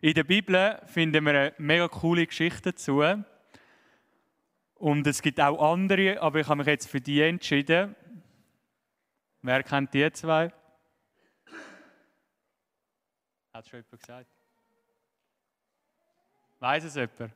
In 0.00 0.14
der 0.14 0.22
Bibel 0.22 0.80
finden 0.86 1.24
wir 1.24 1.32
eine 1.32 1.54
mega 1.58 1.88
coole 1.88 2.24
Geschichte 2.24 2.70
dazu. 2.70 3.02
Und 4.76 5.04
es 5.08 5.20
gibt 5.20 5.40
auch 5.40 5.72
andere, 5.72 6.22
aber 6.22 6.38
ich 6.38 6.46
habe 6.46 6.58
mich 6.58 6.68
jetzt 6.68 6.88
für 6.88 7.00
die 7.00 7.20
entschieden. 7.20 7.96
Wer 9.42 9.64
kennt 9.64 9.92
die 9.92 10.08
zwei? 10.12 10.52
Hat 13.54 13.66
schon 13.66 13.80
jemand 13.80 14.00
gesagt? 14.00 14.30
Weiß 16.60 16.84
es 16.84 16.94
jemand? 16.94 17.32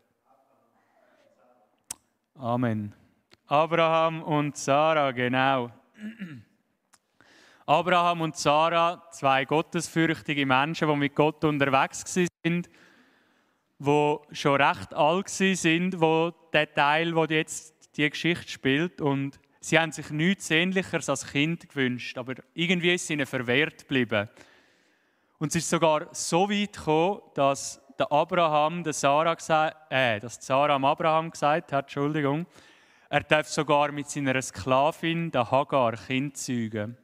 Amen. 2.36 2.94
Abraham 3.48 4.22
und 4.22 4.56
Sarah, 4.56 5.10
genau. 5.10 5.72
Abraham 7.70 8.22
und 8.22 8.36
Sarah, 8.36 9.00
zwei 9.12 9.44
gottesfürchtige 9.44 10.44
Menschen, 10.44 10.88
die 10.88 10.96
mit 10.96 11.14
Gott 11.14 11.44
unterwegs 11.44 12.02
sind 12.02 12.68
die 13.78 14.18
schon 14.32 14.60
recht 14.60 14.92
alt 14.92 15.28
sind, 15.28 16.00
wo 16.00 16.32
der 16.52 16.74
Teil, 16.74 17.14
wo 17.14 17.26
jetzt 17.26 17.96
die 17.96 18.10
Geschichte 18.10 18.48
spielt 18.48 19.00
und 19.00 19.38
sie 19.60 19.78
haben 19.78 19.92
sich 19.92 20.10
nichts 20.10 20.50
Ähnlicheres 20.50 21.08
als 21.08 21.28
Kind 21.28 21.68
gewünscht, 21.68 22.18
aber 22.18 22.34
irgendwie 22.54 22.94
ist 22.94 23.08
ihnen 23.08 23.24
verwehrt 23.24 23.82
geblieben. 23.82 24.28
Und 25.38 25.50
es 25.50 25.54
ist 25.62 25.70
sogar 25.70 26.08
so 26.10 26.50
weit 26.50 26.72
gekommen, 26.72 27.20
dass 27.34 27.80
der 27.96 28.10
Abraham 28.10 28.82
der 28.82 28.94
Sarah 28.94 29.36
äh, 29.90 30.18
dass 30.18 30.44
Sarah 30.44 30.74
am 30.74 30.84
Abraham 30.84 31.30
gesagt 31.30 31.72
hat, 31.72 31.84
Entschuldigung, 31.84 32.46
er 33.08 33.20
darf 33.20 33.46
sogar 33.46 33.92
mit 33.92 34.10
seiner 34.10 34.42
Sklavin, 34.42 35.30
der 35.30 35.48
Hagar, 35.48 35.92
Kind 35.92 36.36
zeugen. 36.36 36.96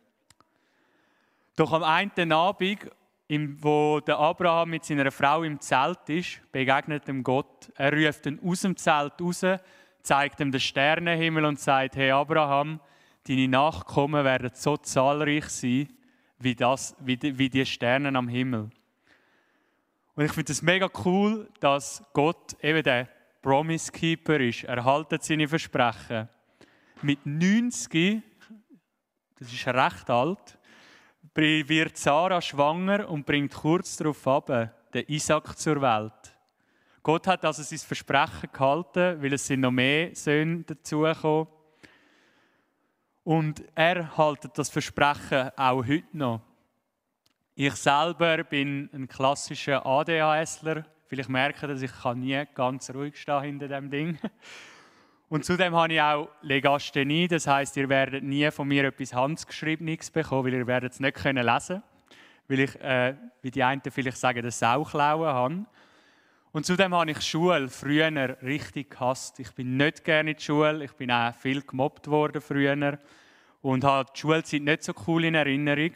Doch 1.57 1.73
am 1.73 1.83
einen 1.83 2.33
Abend 2.33 2.91
wo 3.29 4.01
der 4.01 4.19
Abraham 4.19 4.71
mit 4.71 4.85
seiner 4.85 5.11
Frau 5.11 5.43
im 5.43 5.61
Zelt 5.61 6.09
ist, 6.09 6.41
begegnet 6.53 7.09
ihm 7.09 7.25
Gott. 7.25 7.73
Er 7.75 7.93
ruft 7.93 8.27
ihn 8.27 8.39
aus 8.45 8.61
dem 8.61 8.77
Zelt 8.77 9.21
raus, 9.21 9.45
zeigt 10.03 10.41
ihm 10.41 10.53
den 10.53 10.61
Sternenhimmel 10.61 11.45
und 11.45 11.59
sagt: 11.59 11.97
Hey 11.97 12.13
Abraham, 12.13 12.81
deine 13.27 13.49
Nachkommen 13.49 14.25
werden 14.25 14.51
so 14.55 14.77
zahlreich 14.77 15.49
sein 15.49 15.89
wie, 16.39 16.55
das, 16.55 16.95
wie, 17.01 17.17
die, 17.17 17.37
wie 17.37 17.49
die 17.49 17.67
Sterne 17.67 18.17
am 18.17 18.29
Himmel. 18.29 18.71
Und 20.15 20.25
ich 20.25 20.33
finde 20.33 20.53
es 20.53 20.63
mega 20.63 20.89
cool, 21.05 21.49
dass 21.61 22.03
Gott 22.13 22.57
eben 22.63 22.83
der 22.83 23.09
Promise 23.43 23.91
Keeper 23.91 24.39
ist. 24.41 24.65
Er 24.65 24.85
haltet 24.85 25.25
seine 25.25 25.49
Versprechen. 25.49 26.29
Mit 27.03 27.27
90, 27.27 28.23
das 29.39 29.53
ist 29.53 29.67
recht 29.67 30.09
alt, 30.09 30.59
wird 31.37 31.97
Sarah 31.97 32.41
schwanger 32.41 33.09
und 33.09 33.27
bringt 33.27 33.53
kurz 33.53 33.97
darauf 33.97 34.27
ab 34.27 34.47
den 34.93 35.05
Isaac 35.09 35.59
zur 35.59 35.81
Welt. 35.83 36.37
Gott 37.03 37.27
hat 37.27 37.45
also 37.45 37.63
sein 37.63 37.79
Versprechen 37.79 38.49
gehalten, 38.53 39.23
weil 39.23 39.33
es 39.35 39.47
sind 39.47 39.61
noch 39.61 39.71
mehr 39.71 40.15
Söhne 40.15 40.65
dazugekommen. 40.65 41.47
Und 43.23 43.63
er 43.75 44.17
haltet 44.17 44.57
das 44.57 44.71
Versprechen 44.71 45.51
auch 45.57 45.87
heute 45.87 46.17
noch. 46.17 46.41
Ich 47.55 47.75
selber 47.75 48.43
bin 48.45 48.91
ein 48.93 49.07
klassischer 49.07 49.85
ADHSler. 49.85 50.85
Vielleicht 51.07 51.29
merken 51.29 51.69
dass 51.69 51.83
ich 51.83 52.05
nie 52.15 52.45
ganz 52.55 52.91
ruhig 52.91 53.17
stehen 53.21 53.43
hinter 53.43 53.69
dem 53.69 53.91
Ding. 53.91 54.19
Und 55.29 55.45
zudem 55.45 55.75
habe 55.75 55.93
ich 55.93 56.01
auch 56.01 56.29
Legasthenie, 56.43 57.27
das 57.27 57.49
heißt, 57.49 57.77
ihr 57.79 57.89
werdet 57.89 58.23
nie 58.23 58.49
von 58.53 58.69
mir 58.69 58.85
etwas 58.85 59.13
Handgeschriebenes 59.13 60.13
bekommen, 60.13 60.45
weil 60.45 60.55
ihr 60.55 60.67
werdet 60.69 60.93
es 60.93 61.01
nicht 61.01 61.17
können 61.17 61.45
lesen, 61.45 61.83
weil 62.47 62.61
ich, 62.61 62.81
äh, 62.81 63.17
wie 63.43 63.51
die 63.51 63.65
einen 63.65 63.83
vielleicht 63.91 64.19
sagen, 64.19 64.41
den 64.41 64.53
Sauklauen 64.53 65.27
habe. 65.27 65.67
Und 66.53 66.65
zudem 66.65 66.95
habe 66.95 67.11
ich 67.11 67.21
Schule 67.23 67.69
früher 67.69 68.37
richtig 68.41 68.91
gehasst. 68.91 69.41
Ich 69.41 69.51
bin 69.53 69.77
nicht 69.77 70.05
gerne 70.05 70.31
in 70.31 70.37
die 70.37 70.43
Schule, 70.45 70.85
ich 70.85 70.93
bin 70.93 71.11
auch 71.11 71.35
viel 71.35 71.61
gemobbt 71.61 72.07
worden 72.07 72.41
früher 72.41 72.97
und 73.63 73.83
habe 73.83 74.09
die 74.15 74.21
Schulzeit 74.21 74.63
nicht 74.63 74.85
so 74.85 74.93
cool 75.09 75.25
in 75.25 75.35
Erinnerung. 75.35 75.91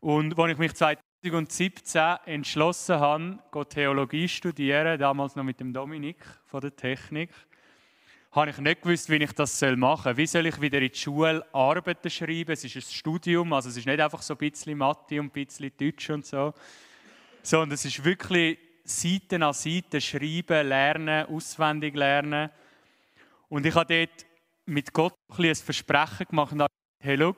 Und 0.00 0.38
als 0.38 0.52
ich 0.52 0.58
mich 0.58 0.74
2017 0.74 2.16
entschlossen 2.24 2.98
habe, 2.98 3.38
Theologie 3.68 4.28
studieren, 4.28 4.98
damals 4.98 5.36
noch 5.36 5.44
mit 5.44 5.60
dem 5.60 5.74
Dominik 5.74 6.24
von 6.46 6.62
der 6.62 6.74
Technik, 6.74 7.30
habe 8.32 8.50
ich 8.50 8.58
nicht 8.58 8.82
gewusst, 8.82 9.10
wie 9.10 9.16
ich 9.16 9.32
das 9.32 9.60
machen 9.76 10.04
soll. 10.04 10.16
Wie 10.16 10.26
soll 10.26 10.46
ich 10.46 10.60
wieder 10.60 10.80
in 10.80 10.90
die 10.90 10.98
Schule 10.98 11.46
Arbeiten 11.52 12.08
schreiben? 12.08 12.52
Es 12.52 12.64
ist 12.64 12.76
ein 12.76 12.82
Studium, 12.82 13.52
also 13.52 13.68
es 13.68 13.76
ist 13.76 13.86
nicht 13.86 14.00
einfach 14.00 14.22
so 14.22 14.34
ein 14.34 14.38
bisschen 14.38 14.78
Mathe 14.78 15.20
und 15.20 15.26
ein 15.26 15.30
bisschen 15.30 15.70
Deutsch 15.78 16.08
und 16.08 16.24
so, 16.24 16.54
sondern 17.42 17.72
es 17.72 17.84
ist 17.84 18.02
wirklich 18.02 18.58
Seiten 18.84 19.42
an 19.42 19.52
Seiten 19.52 20.00
schreiben, 20.00 20.66
lernen, 20.66 21.26
auswendig 21.26 21.94
lernen. 21.94 22.50
Und 23.50 23.66
ich 23.66 23.74
habe 23.74 23.94
dort 23.94 24.26
mit 24.64 24.92
Gott 24.94 25.14
ein, 25.36 25.44
ein 25.44 25.54
Versprechen 25.54 26.26
gemacht 26.26 26.52
und 26.52 26.58
gesagt, 26.58 26.72
hey, 27.00 27.18
schau, 27.18 27.34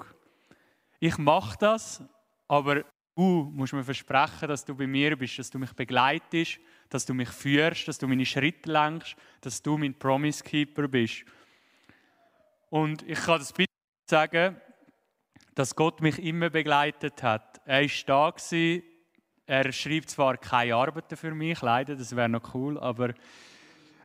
ich 1.01 1.19
mache 1.19 1.59
das, 1.59 2.03
aber 2.47 2.85
du 3.17 3.51
musst 3.53 3.73
mir 3.73 3.83
versprechen, 3.83 4.49
dass 4.49 4.65
du 4.65 4.77
bei 4.77 4.87
mir 4.87 5.17
bist, 5.17 5.39
dass 5.41 5.51
du 5.51 5.59
mich 5.59 5.73
begleitest, 5.73 6.61
dass 6.95 7.05
du 7.05 7.13
mich 7.13 7.31
führst, 7.31 7.89
dass 7.89 7.99
du 7.99 8.07
meine 8.07 8.25
Schritte 8.25 8.71
lenkst, 8.71 9.17
dass 9.41 9.61
du 9.61 9.77
mein 9.77 9.99
Promise 9.99 10.45
Keeper 10.45 10.87
bist. 10.87 11.25
Und 12.71 13.03
ich 13.03 13.19
kann 13.19 13.41
das 13.41 13.53
bitte 13.53 13.73
sagen, 14.09 14.57
dass 15.57 15.75
Gott 15.75 16.01
mich 16.01 16.21
immer 16.21 16.51
begleitet 16.51 17.21
hat. 17.25 17.61
Er 17.65 17.83
war 17.83 18.33
da, 18.41 18.81
er 19.47 19.73
schreibt 19.73 20.11
zwar 20.11 20.37
keine 20.37 20.77
Arbeiten 20.77 21.17
für 21.17 21.35
mich, 21.35 21.61
leider, 21.63 21.97
das 21.97 22.15
wäre 22.15 22.29
noch 22.29 22.55
cool, 22.55 22.79
aber 22.79 23.13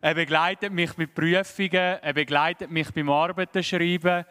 er 0.02 0.16
begleitet 0.16 0.74
mich 0.74 0.92
bei 0.94 1.06
Prüfungen, 1.06 2.00
er 2.02 2.14
begleitet 2.14 2.72
mich 2.72 2.92
beim 2.92 3.12
Arbeitenschreiben. 3.12 4.26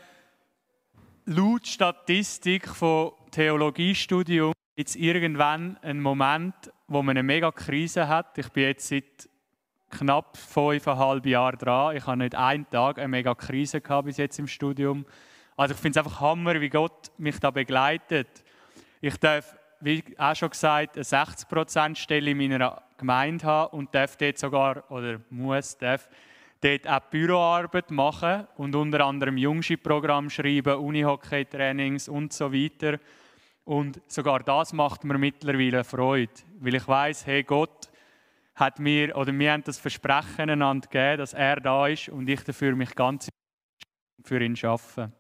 Laut 1.27 1.65
Statistik 1.65 2.67
von 2.67 3.13
Theologiestudium 3.31 4.53
gibt 4.75 4.89
es 4.89 4.97
irgendwann 4.97 5.77
einen 5.79 6.01
Moment, 6.01 6.73
wo 6.89 7.03
man 7.03 7.17
eine 7.17 7.23
mega 7.23 7.53
Krise 7.53 8.09
hat. 8.09 8.37
Ich 8.39 8.49
bin 8.49 8.65
jetzt 8.65 8.89
seit 8.89 9.29
knapp 9.91 10.37
fünfeinhalb 10.37 11.27
Jahren 11.27 11.59
dran. 11.59 11.97
Ich 11.97 12.07
habe 12.07 12.19
nicht 12.19 12.35
einen 12.35 12.69
Tag 12.69 12.99
eine 12.99 13.09
mega 13.09 13.35
Krise 13.35 13.81
gehabt 13.81 14.07
bis 14.07 14.17
jetzt 14.17 14.39
im 14.39 14.49
Studium. 14.49 15.05
Also 15.57 15.75
ich 15.75 15.81
finde 15.81 16.01
es 16.01 16.05
einfach 16.05 16.21
Hammer, 16.21 16.61
wie 16.61 16.69
Gott 16.69 17.11
mich 17.19 17.39
da 17.41 17.51
begleitet. 17.51 18.29
Ich 19.01 19.17
darf, 19.19 19.57
wie 19.81 20.03
auch 20.17 20.35
schon 20.35 20.51
gesagt, 20.51 20.97
eine 20.97 21.05
60% 21.05 21.97
Stelle 21.97 22.31
in 22.31 22.39
meiner 22.39 22.83
Gemeinde 22.97 23.45
haben 23.45 23.77
und 23.77 23.95
darf 23.95 24.17
dort 24.17 24.39
sogar, 24.39 24.91
oder 24.91 25.21
muss, 25.31 25.77
darf 25.79 26.09
dort 26.61 26.89
auch 26.89 27.01
Büroarbeit 27.11 27.91
machen 27.91 28.47
und 28.57 28.75
unter 28.75 29.05
anderem 29.05 29.37
Jungski-Programm 29.37 30.31
schreiben, 30.31 30.77
Unihockey-Trainings 30.77 32.09
und 32.09 32.33
so 32.33 32.53
weiter. 32.53 32.99
Und 33.69 34.01
sogar 34.11 34.43
das 34.43 34.73
macht 34.73 35.05
mir 35.05 35.19
mittlerweile 35.19 35.85
Freude, 35.85 36.33
weil 36.59 36.77
ich 36.77 36.89
weiß, 36.89 37.27
hey, 37.27 37.43
Gott 37.43 37.91
hat 38.55 38.79
mir 38.79 39.15
oder 39.15 39.31
wir 39.31 39.53
haben 39.53 39.63
das 39.63 39.79
Versprechen 39.79 40.49
einander 40.49 40.89
gegeben, 40.89 41.19
dass 41.19 41.35
er 41.35 41.57
da 41.57 41.87
ist 41.87 42.09
und 42.09 42.27
ich 42.31 42.41
dafür 42.41 42.75
mich 42.75 42.95
ganz 42.95 43.29
für 44.25 44.43
ihn 44.43 44.57
schaffe. 44.57 45.13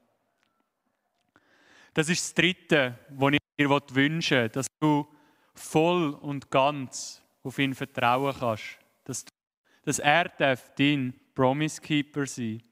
Das 1.92 2.08
ist 2.08 2.24
das 2.24 2.32
Dritte, 2.32 2.98
was 3.10 3.34
ich 3.34 3.38
dir 3.58 3.68
wünsche, 3.68 4.48
dass 4.48 4.66
du 4.80 5.06
voll 5.54 6.14
und 6.14 6.50
ganz 6.50 7.22
auf 7.42 7.58
ihn 7.58 7.74
vertrauen 7.74 8.34
kannst, 8.40 8.78
dass, 9.04 9.26
dass 9.84 9.98
er 9.98 10.32
dein 10.78 11.12
Promise 11.34 11.82
Keeper 11.82 12.24
sein 12.24 12.62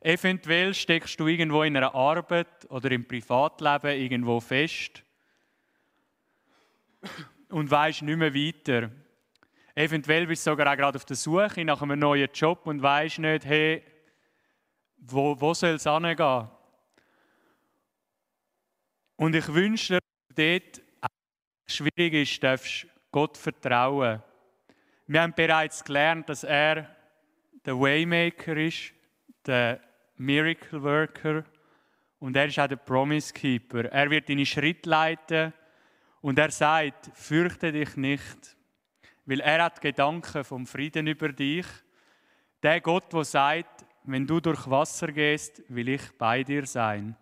Eventuell 0.00 0.72
steckst 0.72 1.20
du 1.20 1.26
irgendwo 1.26 1.62
in 1.62 1.76
einer 1.76 1.94
Arbeit 1.94 2.70
oder 2.70 2.90
im 2.90 3.06
Privatleben 3.06 4.00
irgendwo 4.00 4.40
fest 4.40 5.02
und 7.50 7.70
weißt 7.70 8.02
nicht 8.02 8.16
mehr 8.16 8.34
weiter. 8.34 8.90
Eventuell 9.74 10.26
bist 10.26 10.46
du 10.46 10.50
sogar 10.50 10.72
auch 10.72 10.76
gerade 10.76 10.96
auf 10.96 11.04
der 11.04 11.16
Suche 11.16 11.64
nach 11.64 11.82
einem 11.82 11.98
neuen 11.98 12.30
Job 12.32 12.66
und 12.66 12.82
weißt 12.82 13.18
nicht, 13.18 13.44
hey, 13.44 13.82
wo, 14.96 15.38
wo 15.38 15.52
soll 15.52 15.74
es 15.74 15.84
hingehen? 15.84 16.48
Und 19.16 19.34
ich 19.34 19.48
wünsche 19.52 19.98
dir, 20.34 20.60
dort 20.60 20.82
schwierig 21.66 22.14
ist, 22.14 22.42
darfst 22.42 22.86
Gott 23.12 23.36
vertrauen. 23.36 24.22
Wir 25.06 25.22
haben 25.22 25.34
bereits 25.34 25.84
gelernt, 25.84 26.28
dass 26.30 26.44
er 26.44 26.96
der 27.66 27.78
Waymaker 27.78 28.56
ist, 28.56 28.94
der 29.44 29.80
Miracle 30.20 30.82
Worker 30.82 31.44
und 32.18 32.36
er 32.36 32.44
ist 32.44 32.58
auch 32.58 32.66
der 32.66 32.76
Promise 32.76 33.32
Keeper. 33.32 33.86
Er 33.86 34.10
wird 34.10 34.28
deine 34.28 34.44
Schritte 34.44 34.90
leiten 34.90 35.54
und 36.20 36.38
er 36.38 36.50
sagt, 36.50 37.10
fürchte 37.14 37.72
dich 37.72 37.96
nicht, 37.96 38.54
weil 39.24 39.40
er 39.40 39.64
hat 39.64 39.80
Gedanken 39.80 40.44
vom 40.44 40.66
Frieden 40.66 41.06
über 41.06 41.30
dich. 41.30 41.64
Der 42.62 42.82
Gott, 42.82 43.10
der 43.14 43.24
sagt, 43.24 43.86
wenn 44.04 44.26
du 44.26 44.40
durch 44.40 44.68
Wasser 44.68 45.10
gehst, 45.10 45.62
will 45.68 45.88
ich 45.88 46.02
bei 46.18 46.44
dir 46.44 46.66
sein. 46.66 47.16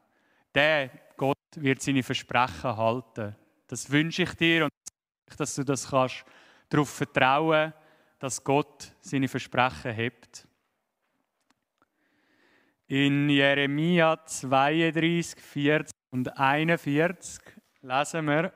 Der 0.53 0.91
Gott 1.17 1.39
wird 1.55 1.81
seine 1.81 2.03
Versprechen 2.03 2.77
halten. 2.77 3.37
Das 3.69 3.89
wünsche 3.89 4.25
ich 4.25 4.35
dir 4.35 4.65
und 4.65 4.73
dass 5.37 5.55
du 5.55 5.63
das 5.63 5.89
kannst, 5.89 6.25
darauf 6.69 6.91
vertrauen, 6.91 7.73
dass 8.19 8.43
Gott 8.43 8.93
seine 9.01 9.29
Versprechen 9.29 9.93
hebt. 9.93 10.48
In 12.91 13.29
Jeremia 13.29 14.25
32, 14.25 15.39
40 15.39 15.93
und 16.11 16.39
41 16.39 17.39
lesen 17.83 18.25
wir, 18.25 18.53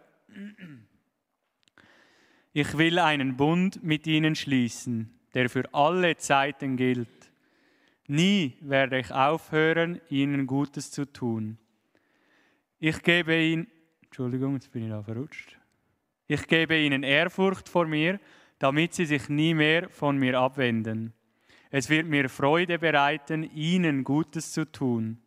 ich 2.55 2.79
will 2.79 2.99
einen 2.99 3.37
Bund 3.37 3.85
mit 3.85 4.07
ihnen 4.07 4.35
schließen, 4.35 5.13
der 5.35 5.51
für 5.51 5.65
alle 5.75 6.17
Zeiten 6.17 6.79
gilt. 6.79 7.09
Nie 8.07 8.57
werde 8.63 9.01
ich 9.01 9.13
aufhören, 9.13 10.01
ihnen 10.09 10.47
Gutes 10.47 10.91
zu 10.91 11.05
tun. 11.05 11.59
Ich 12.79 13.03
gebe 13.03 13.37
ihnen, 13.37 13.67
Entschuldigung, 14.03 14.55
jetzt 14.55 14.73
bin 14.73 14.85
ich 14.85 14.91
da 14.91 15.03
verrutscht. 15.03 15.59
Ich 16.27 16.47
gebe 16.47 16.79
ihnen 16.79 17.03
Ehrfurcht 17.03 17.69
vor 17.69 17.87
mir, 17.87 18.19
damit 18.59 18.95
sie 18.95 19.05
sich 19.05 19.29
nie 19.29 19.53
mehr 19.53 19.91
von 19.91 20.17
mir 20.17 20.39
abwenden. 20.41 21.13
Es 21.75 21.89
wird 21.89 22.07
mir 22.07 22.29
Freude 22.29 22.79
bereiten, 22.79 23.45
ihnen 23.45 24.05
Gutes 24.05 24.53
zu 24.53 24.71
tun. 24.71 25.23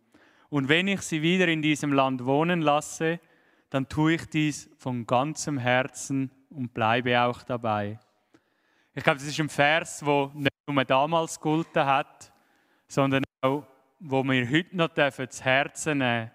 Und 0.48 0.68
wenn 0.68 0.86
ich 0.86 1.00
sie 1.00 1.20
wieder 1.20 1.48
in 1.48 1.60
diesem 1.60 1.92
Land 1.92 2.24
wohnen 2.24 2.62
lasse, 2.62 3.18
dann 3.68 3.88
tue 3.88 4.14
ich 4.14 4.26
dies 4.26 4.70
von 4.78 5.08
ganzem 5.08 5.58
Herzen 5.58 6.30
und 6.50 6.72
bleibe 6.72 7.20
auch 7.20 7.42
dabei. 7.42 7.98
Ich 8.94 9.02
glaube, 9.02 9.18
das 9.18 9.26
ist 9.26 9.40
ein 9.40 9.48
Vers, 9.48 10.06
wo 10.06 10.30
nicht 10.34 10.52
nur 10.68 10.84
damals 10.84 11.34
gegolten 11.34 11.84
hat, 11.84 12.32
sondern 12.86 13.24
auch, 13.40 13.66
wo 13.98 14.22
wir 14.22 14.48
heute 14.48 14.76
noch 14.76 14.88
das 14.94 15.44
Herzen 15.44 15.98
nehmen 15.98 16.30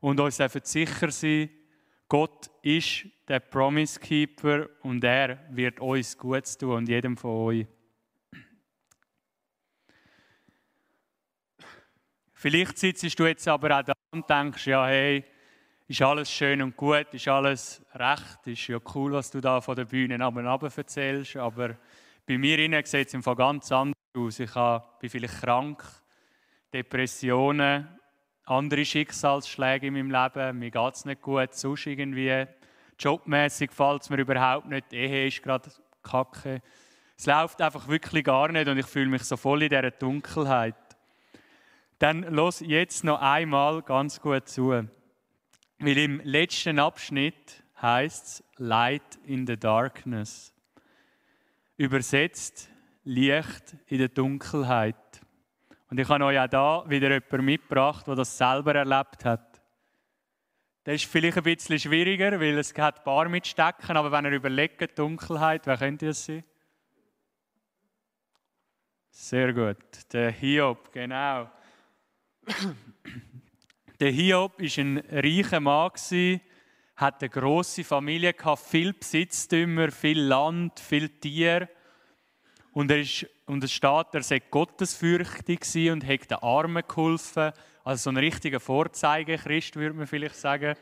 und 0.00 0.20
uns 0.20 0.36
sicher 0.36 1.10
sein 1.10 1.48
Gott 2.06 2.50
ist 2.60 3.06
der 3.26 3.40
Promise 3.40 3.98
Keeper 3.98 4.68
und 4.82 5.02
er 5.02 5.38
wird 5.48 5.80
uns 5.80 6.18
Gutes 6.18 6.58
tun 6.58 6.76
und 6.76 6.88
jedem 6.90 7.16
von 7.16 7.30
euch. 7.30 7.66
Vielleicht 12.42 12.76
sitzt 12.76 13.16
du 13.20 13.24
jetzt 13.24 13.46
aber 13.46 13.78
auch 13.78 13.84
da 13.84 13.92
und 14.10 14.28
denkst, 14.28 14.66
ja, 14.66 14.84
hey, 14.84 15.24
ist 15.86 16.02
alles 16.02 16.28
schön 16.28 16.60
und 16.60 16.76
gut, 16.76 17.06
ist 17.12 17.28
alles 17.28 17.80
recht, 17.94 18.46
ist 18.46 18.66
ja 18.66 18.78
cool, 18.96 19.12
was 19.12 19.30
du 19.30 19.40
da 19.40 19.60
von 19.60 19.76
der 19.76 19.84
Bühne 19.84 20.20
aber 20.20 20.68
erzählst, 20.76 21.36
aber 21.36 21.76
bei 22.26 22.36
mir 22.36 22.56
sieht 22.84 23.06
es 23.06 23.14
einfach 23.14 23.36
ganz 23.36 23.70
anders 23.70 23.94
aus. 24.16 24.40
Ich 24.40 24.52
bin 24.52 25.08
vielleicht 25.08 25.40
krank, 25.40 25.84
Depressionen, 26.72 27.86
andere 28.46 28.84
Schicksalsschläge 28.84 29.86
in 29.86 29.94
meinem 29.94 30.10
Leben, 30.10 30.58
mir 30.58 30.72
geht 30.72 30.94
es 30.94 31.04
nicht 31.04 31.22
gut, 31.22 31.54
sonst 31.54 31.86
irgendwie, 31.86 32.44
jobmäßig 32.98 33.70
fällt 33.70 34.02
es 34.02 34.10
mir 34.10 34.18
überhaupt 34.18 34.66
nicht, 34.66 34.90
die 34.90 34.96
Ehe 34.96 35.28
ist 35.28 35.44
gerade 35.44 35.70
kacke. 36.02 36.60
Es 37.16 37.26
läuft 37.26 37.62
einfach 37.62 37.86
wirklich 37.86 38.24
gar 38.24 38.50
nicht 38.50 38.66
und 38.66 38.78
ich 38.78 38.86
fühle 38.86 39.06
mich 39.06 39.22
so 39.22 39.36
voll 39.36 39.62
in 39.62 39.68
dieser 39.68 39.92
Dunkelheit. 39.92 40.74
Dann 42.02 42.22
los 42.22 42.58
jetzt 42.58 43.04
noch 43.04 43.20
einmal 43.20 43.80
ganz 43.80 44.20
gut 44.20 44.48
zu. 44.48 44.70
Weil 44.70 45.98
im 45.98 46.20
letzten 46.24 46.80
Abschnitt 46.80 47.62
heißt 47.80 48.26
es 48.26 48.44
Light 48.56 49.20
in 49.24 49.46
the 49.46 49.56
Darkness. 49.56 50.52
Übersetzt 51.76 52.68
Licht 53.04 53.76
in 53.86 53.98
der 53.98 54.08
Dunkelheit. 54.08 54.96
Und 55.90 56.00
ich 56.00 56.08
habe 56.08 56.24
euch 56.24 56.40
auch 56.40 56.48
da 56.48 56.84
wieder 56.90 57.08
jemanden 57.08 57.44
mitgebracht, 57.44 58.04
der 58.08 58.16
das 58.16 58.36
selber 58.36 58.74
erlebt 58.74 59.24
hat. 59.24 59.62
Das 60.82 60.96
ist 60.96 61.04
vielleicht 61.04 61.36
ein 61.36 61.44
bisschen 61.44 61.78
schwieriger, 61.78 62.32
weil 62.40 62.58
es 62.58 62.76
hat 62.76 62.98
ein 62.98 63.04
paar 63.04 63.28
mitstecken, 63.28 63.96
aber 63.96 64.10
wenn 64.10 64.24
ihr 64.24 64.32
überlegt, 64.32 64.98
Dunkelheit, 64.98 65.68
wer 65.68 65.76
könnte 65.76 66.06
das 66.06 66.24
sein? 66.24 66.42
Sehr 69.08 69.52
gut. 69.52 70.12
Der 70.12 70.32
Hiob, 70.32 70.90
genau. 70.90 71.48
Der 74.00 74.10
Hiob 74.10 74.58
war 74.58 74.78
ein 74.78 74.98
reicher 75.10 75.60
Mann, 75.60 75.90
hatte 76.96 77.26
eine 77.26 77.30
grosse 77.30 77.84
Familie, 77.84 78.34
viel 78.56 78.92
Besitztümer, 78.92 79.90
viel 79.90 80.20
Land, 80.20 80.80
viel 80.80 81.08
Tier. 81.08 81.68
Und, 82.72 82.90
er 82.90 83.00
ist, 83.00 83.26
und 83.46 83.62
es 83.62 83.72
steht, 83.72 84.06
er 84.12 84.22
sei 84.22 84.40
gottesfürchtig 84.40 85.90
und 85.90 86.06
hat 86.06 86.30
den 86.30 86.38
Armen 86.38 86.82
geholfen. 86.86 87.52
Also 87.84 88.04
so 88.04 88.10
ein 88.10 88.16
richtiger 88.16 88.60
Vorzeigechrist, 88.60 89.76
würde 89.76 89.96
man 89.96 90.06
vielleicht 90.06 90.36
sagen. 90.36 90.76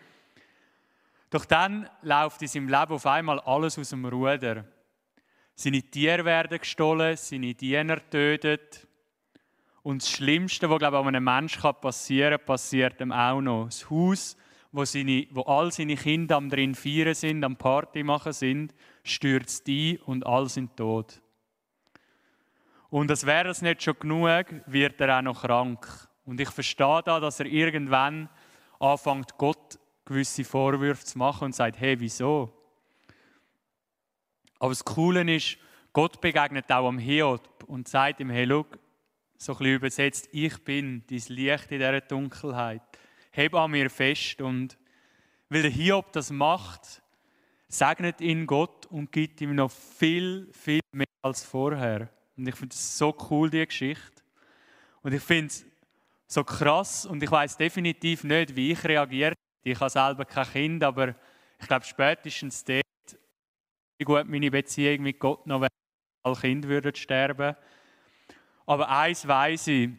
Doch 1.30 1.44
dann 1.44 1.88
läuft 2.02 2.42
in 2.42 2.48
seinem 2.48 2.68
Leben 2.68 2.92
auf 2.92 3.06
einmal 3.06 3.40
alles 3.40 3.78
aus 3.78 3.90
dem 3.90 4.04
Ruder. 4.04 4.64
Seine 5.54 5.82
Tiere 5.82 6.24
werden 6.24 6.58
gestohlen, 6.58 7.16
seine 7.16 7.54
Diener 7.54 7.98
tötet. 8.08 8.86
Und 9.82 10.02
das 10.02 10.10
Schlimmste, 10.10 10.68
was 10.68 10.78
glaube 10.78 10.98
ich, 11.00 11.06
einem 11.06 11.24
Menschen 11.24 11.74
passieren 11.80 12.36
kann, 12.36 12.46
passiert 12.46 13.00
ihm 13.00 13.12
auch 13.12 13.40
noch. 13.40 13.66
Das 13.66 13.88
Haus, 13.88 14.36
wo, 14.72 14.84
seine, 14.84 15.26
wo 15.30 15.42
all 15.42 15.72
seine 15.72 15.96
Kinder 15.96 16.36
am 16.36 16.50
drin 16.50 16.74
feiern 16.74 17.14
sind, 17.14 17.42
am 17.44 17.56
Party 17.56 18.02
machen 18.02 18.32
sind, 18.32 18.74
stürzt 19.02 19.66
ein 19.68 19.98
und 20.04 20.26
alle 20.26 20.48
sind 20.48 20.76
tot. 20.76 21.20
Und 22.90 23.10
als 23.10 23.24
wäre 23.24 23.48
es 23.48 23.62
nicht 23.62 23.82
schon 23.82 23.98
genug, 23.98 24.46
wird 24.66 25.00
er 25.00 25.18
auch 25.18 25.22
noch 25.22 25.42
krank. 25.42 26.08
Und 26.24 26.40
ich 26.40 26.50
verstehe 26.50 27.02
da, 27.04 27.20
dass 27.20 27.40
er 27.40 27.46
irgendwann 27.46 28.28
anfängt, 28.78 29.36
Gott 29.38 29.78
gewisse 30.04 30.44
Vorwürfe 30.44 31.04
zu 31.04 31.18
machen 31.18 31.46
und 31.46 31.54
sagt, 31.54 31.78
hey, 31.78 31.98
wieso? 32.00 32.52
Aber 34.58 34.70
das 34.70 34.84
Coole 34.84 35.22
ist, 35.34 35.56
Gott 35.92 36.20
begegnet 36.20 36.70
auch 36.70 36.88
am 36.88 36.98
Hiob 36.98 37.64
und 37.66 37.88
sagt 37.88 38.20
ihm, 38.20 38.30
hey, 38.30 38.46
schau, 38.48 38.66
so 39.42 39.56
ein 39.56 39.64
übersetzt, 39.64 40.28
ich 40.32 40.62
bin 40.64 41.02
dein 41.08 41.22
Licht 41.28 41.72
in 41.72 41.78
dieser 41.78 42.00
Dunkelheit. 42.02 42.82
Heb 43.30 43.54
an 43.54 43.70
mir 43.70 43.88
fest 43.88 44.42
und 44.42 44.76
weil 45.48 45.62
der 45.62 45.70
Hiob 45.70 46.12
das 46.12 46.30
macht, 46.30 47.02
segnet 47.66 48.20
ihn 48.20 48.46
Gott 48.46 48.84
und 48.86 49.10
gibt 49.10 49.40
ihm 49.40 49.54
noch 49.54 49.70
viel, 49.70 50.50
viel 50.52 50.80
mehr 50.92 51.06
als 51.22 51.42
vorher. 51.42 52.10
Und 52.36 52.48
ich 52.48 52.54
finde 52.54 52.74
es 52.74 52.98
so 52.98 53.16
cool, 53.30 53.48
die 53.48 53.64
Geschichte. 53.64 54.22
Und 55.02 55.14
ich 55.14 55.22
finde 55.22 55.46
es 55.46 55.64
so 56.26 56.44
krass 56.44 57.06
und 57.06 57.22
ich 57.22 57.30
weiß 57.30 57.56
definitiv 57.56 58.24
nicht, 58.24 58.54
wie 58.54 58.72
ich 58.72 58.84
reagiere. 58.84 59.34
Ich 59.62 59.80
habe 59.80 59.90
selber 59.90 60.26
kein 60.26 60.46
Kind, 60.48 60.84
aber 60.84 61.14
ich 61.58 61.66
glaube 61.66 61.86
spätestens 61.86 62.62
dort 62.62 62.84
wie 63.96 64.04
gut 64.04 64.28
meine 64.28 64.50
Beziehung 64.50 65.02
mit 65.02 65.18
Gott 65.18 65.46
noch 65.46 65.62
wäre, 65.62 65.70
als 66.24 66.42
Kind 66.42 66.68
würden 66.68 66.94
sterben. 66.94 67.56
Aber 68.70 68.88
eins 68.88 69.26
weiß 69.26 69.66
ich, 69.66 69.90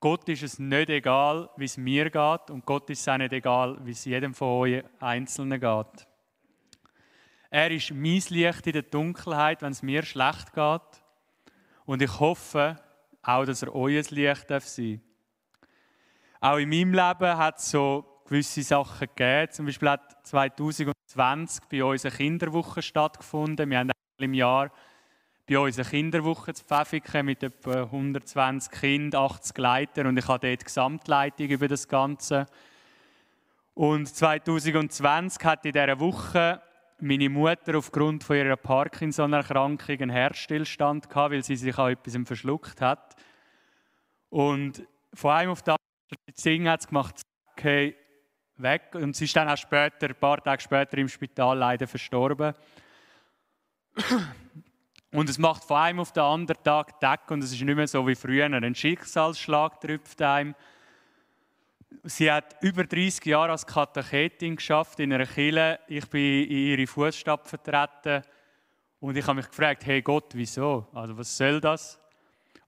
Gott 0.00 0.26
ist 0.30 0.42
es 0.42 0.58
nicht 0.58 0.88
egal, 0.88 1.50
wie 1.58 1.66
es 1.66 1.76
mir 1.76 2.08
geht 2.08 2.50
und 2.50 2.64
Gott 2.64 2.88
ist 2.88 3.00
es 3.00 3.08
auch 3.08 3.18
nicht 3.18 3.34
egal, 3.34 3.76
wie 3.84 3.90
es 3.90 4.06
jedem 4.06 4.32
von 4.32 4.48
euch 4.48 4.84
Einzelnen 5.00 5.60
geht. 5.60 6.06
Er 7.50 7.70
ist 7.70 7.90
mein 7.90 8.22
Licht 8.30 8.66
in 8.66 8.72
der 8.72 8.80
Dunkelheit, 8.80 9.60
wenn 9.60 9.72
es 9.72 9.82
mir 9.82 10.02
schlecht 10.02 10.54
geht. 10.54 11.02
Und 11.84 12.00
ich 12.00 12.18
hoffe 12.18 12.80
auch, 13.20 13.44
dass 13.44 13.62
er 13.62 13.74
euer 13.74 14.02
Licht 14.08 14.48
sein 14.48 14.48
darf. 14.48 14.78
Auch 16.40 16.56
in 16.56 16.70
meinem 16.70 16.94
Leben 16.94 17.36
hat 17.36 17.58
es 17.58 17.70
so 17.70 18.22
gewisse 18.24 18.62
Sachen 18.62 19.08
gegeben. 19.14 19.52
Zum 19.52 19.66
Beispiel 19.66 19.90
hat 19.90 20.26
2020 20.26 21.64
bei 21.70 21.84
uns 21.84 22.06
eine 22.06 22.16
Kinderwoche 22.16 22.80
stattgefunden. 22.80 23.68
Wir 23.68 23.80
haben 23.80 23.90
im 24.16 24.32
Jahr 24.32 24.72
bei 25.48 25.58
uns 25.58 25.78
eine 25.78 25.88
Kinderwoche 25.88 26.52
zu 26.52 26.62
Pfäffiken 26.62 27.24
mit 27.24 27.42
etwa 27.42 27.84
120 27.84 28.70
Kindern, 28.70 29.22
80 29.22 29.56
Leitern 29.56 30.06
und 30.08 30.18
ich 30.18 30.28
habe 30.28 30.46
dort 30.46 30.60
die 30.60 30.64
Gesamtleitung 30.64 31.46
über 31.46 31.68
das 31.68 31.88
Ganze. 31.88 32.46
Und 33.72 34.14
2020 34.14 35.42
hat 35.44 35.64
in 35.64 35.72
dieser 35.72 35.98
Woche 36.00 36.60
meine 37.00 37.30
Mutter 37.30 37.78
aufgrund 37.78 38.24
von 38.24 38.36
ihrer 38.36 38.56
Parkinson-Erkrankung 38.56 40.00
einen 40.00 40.10
Herzstillstand 40.10 41.08
gehabt, 41.08 41.32
weil 41.32 41.42
sie 41.42 41.56
sich 41.56 41.78
an 41.78 41.92
etwas 41.92 42.18
verschluckt 42.26 42.82
hat. 42.82 43.16
Und 44.28 44.86
von 45.14 45.30
einem 45.30 45.52
auf 45.52 45.62
den 45.62 45.76
anderen 45.76 46.68
hat 46.68 46.80
es 46.80 46.86
gemacht, 46.88 47.22
okay, 47.52 47.96
weg. 48.56 48.94
Und 48.94 49.16
sie 49.16 49.24
ist 49.24 49.34
dann 49.34 49.48
auch 49.48 49.56
später, 49.56 50.08
ein 50.08 50.14
paar 50.14 50.42
Tage 50.42 50.60
später 50.60 50.98
im 50.98 51.08
Spital 51.08 51.56
leider 51.56 51.86
verstorben. 51.86 52.52
Und 55.10 55.30
es 55.30 55.38
macht 55.38 55.64
von 55.64 55.78
einem 55.78 56.00
auf 56.00 56.12
den 56.12 56.22
anderen 56.22 56.62
Tag 56.62 57.00
Deck 57.00 57.30
und 57.30 57.42
es 57.42 57.52
ist 57.52 57.62
nicht 57.62 57.74
mehr 57.74 57.88
so 57.88 58.06
wie 58.06 58.14
früher. 58.14 58.44
Ein 58.44 58.74
Schicksalsschlag 58.74 59.80
trüpft 59.80 60.20
einem. 60.20 60.54
Sie 62.04 62.30
hat 62.30 62.56
über 62.62 62.84
30 62.84 63.24
Jahre 63.24 63.52
als 63.52 63.66
Katechetin 63.66 64.56
geschafft 64.56 65.00
in 65.00 65.12
einer 65.12 65.24
Kirche. 65.24 65.80
Ich 65.88 66.06
bin 66.08 66.44
in 66.44 66.56
ihre 66.58 66.86
Fußstapfen 66.86 67.58
vertreten 67.58 68.22
und 69.00 69.16
ich 69.16 69.26
habe 69.26 69.36
mich 69.36 69.48
gefragt, 69.48 69.86
hey 69.86 70.02
Gott, 70.02 70.26
wieso? 70.34 70.86
Also 70.92 71.16
was 71.16 71.34
soll 71.34 71.60
das? 71.60 71.98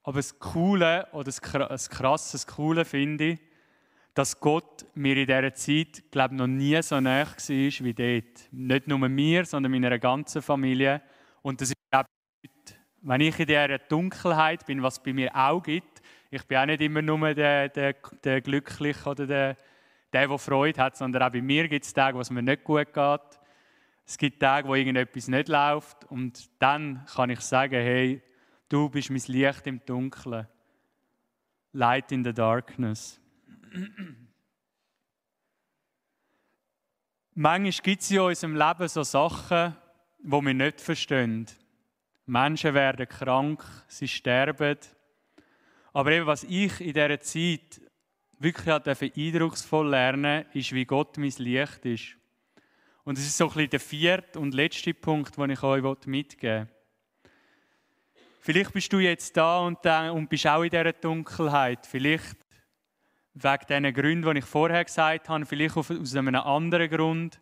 Aber 0.02 0.16
das 0.16 0.38
Coole 0.38 1.06
oder 1.12 1.24
das 1.24 1.40
Krasse, 1.90 2.32
das 2.32 2.46
Coole 2.46 2.86
finde 2.86 3.24
ich, 3.24 3.40
dass 4.14 4.40
Gott 4.40 4.86
mir 4.94 5.16
in 5.16 5.26
dieser 5.26 5.54
Zeit, 5.54 6.10
glaube 6.10 6.34
noch 6.34 6.46
nie 6.46 6.80
so 6.82 7.00
nah 7.00 7.26
war 7.26 7.36
wie 7.36 7.94
dort. 7.94 8.52
Nicht 8.52 8.88
nur 8.88 8.98
mir, 8.98 9.44
sondern 9.44 9.70
meiner 9.72 9.98
ganzen 9.98 10.40
Familie. 10.40 11.02
Und 11.42 11.60
das 11.60 11.72
wenn 13.02 13.20
ich 13.20 13.38
in 13.38 13.46
dieser 13.46 13.78
Dunkelheit 13.78 14.66
bin, 14.66 14.82
was 14.82 14.98
es 14.98 15.02
bei 15.02 15.12
mir 15.12 15.34
auch 15.34 15.62
gibt, 15.62 16.02
ich 16.30 16.44
bin 16.46 16.58
auch 16.58 16.66
nicht 16.66 16.80
immer 16.80 17.02
nur 17.02 17.34
der, 17.34 17.68
der, 17.68 17.94
der 18.22 18.40
Glückliche 18.40 19.08
oder 19.08 19.26
der, 19.26 19.56
der, 20.12 20.28
der 20.28 20.38
Freude 20.38 20.80
hat, 20.80 20.96
sondern 20.96 21.22
auch 21.22 21.32
bei 21.32 21.42
mir 21.42 21.68
gibt 21.68 21.84
es 21.84 21.92
Tage, 21.92 22.16
wo 22.16 22.20
es 22.20 22.30
mir 22.30 22.42
nicht 22.42 22.62
gut 22.62 22.92
geht. 22.92 23.40
Es 24.06 24.18
gibt 24.18 24.40
Tage, 24.40 24.68
wo 24.68 24.74
irgendetwas 24.74 25.28
nicht 25.28 25.48
läuft 25.48 26.04
und 26.04 26.50
dann 26.60 27.04
kann 27.06 27.30
ich 27.30 27.40
sagen, 27.40 27.74
hey, 27.74 28.22
du 28.68 28.88
bist 28.88 29.10
mein 29.10 29.22
Licht 29.26 29.66
im 29.66 29.84
Dunkeln. 29.84 30.46
Light 31.72 32.10
in 32.10 32.24
the 32.24 32.32
darkness. 32.32 33.20
Manchmal 37.34 37.84
gibt 37.84 38.02
es 38.02 38.10
in 38.10 38.18
unserem 38.18 38.56
Leben 38.56 38.88
so 38.88 39.02
Sachen, 39.04 39.76
die 40.18 40.30
wir 40.30 40.54
nicht 40.54 40.80
verstehen. 40.80 41.46
Menschen 42.30 42.74
werden 42.74 43.08
krank, 43.08 43.64
sie 43.88 44.06
sterben. 44.06 44.78
Aber 45.92 46.12
eben, 46.12 46.26
was 46.26 46.44
ich 46.44 46.80
in 46.80 46.92
dieser 46.92 47.18
Zeit 47.18 47.80
wirklich 48.38 48.68
eindrucksvoll 49.16 49.88
lernen 49.88 50.44
ist, 50.54 50.72
wie 50.72 50.84
Gott 50.84 51.18
mein 51.18 51.32
Licht 51.38 51.84
ist. 51.84 52.16
Und 53.02 53.18
das 53.18 53.24
ist 53.24 53.36
so 53.36 53.46
ein 53.46 53.54
bisschen 53.54 53.70
der 53.70 53.80
vierte 53.80 54.38
und 54.38 54.54
letzte 54.54 54.94
Punkt, 54.94 55.36
den 55.36 55.50
ich 55.50 55.62
euch 55.64 56.06
mitgeben 56.06 56.68
will. 56.68 57.30
Vielleicht 58.42 58.72
bist 58.72 58.92
du 58.92 59.00
jetzt 59.00 59.36
da 59.36 59.58
und, 59.58 59.84
und 59.84 60.30
bist 60.30 60.46
auch 60.46 60.62
in 60.62 60.70
dieser 60.70 60.92
Dunkelheit. 60.92 61.84
Vielleicht 61.84 62.36
wegen 63.34 63.66
diesen 63.68 63.92
Gründen, 63.92 64.34
die 64.34 64.38
ich 64.38 64.44
vorher 64.44 64.84
gesagt 64.84 65.28
habe, 65.28 65.44
vielleicht 65.44 65.76
aus 65.76 66.14
einem 66.14 66.36
anderen 66.36 66.88
Grund. 66.88 67.40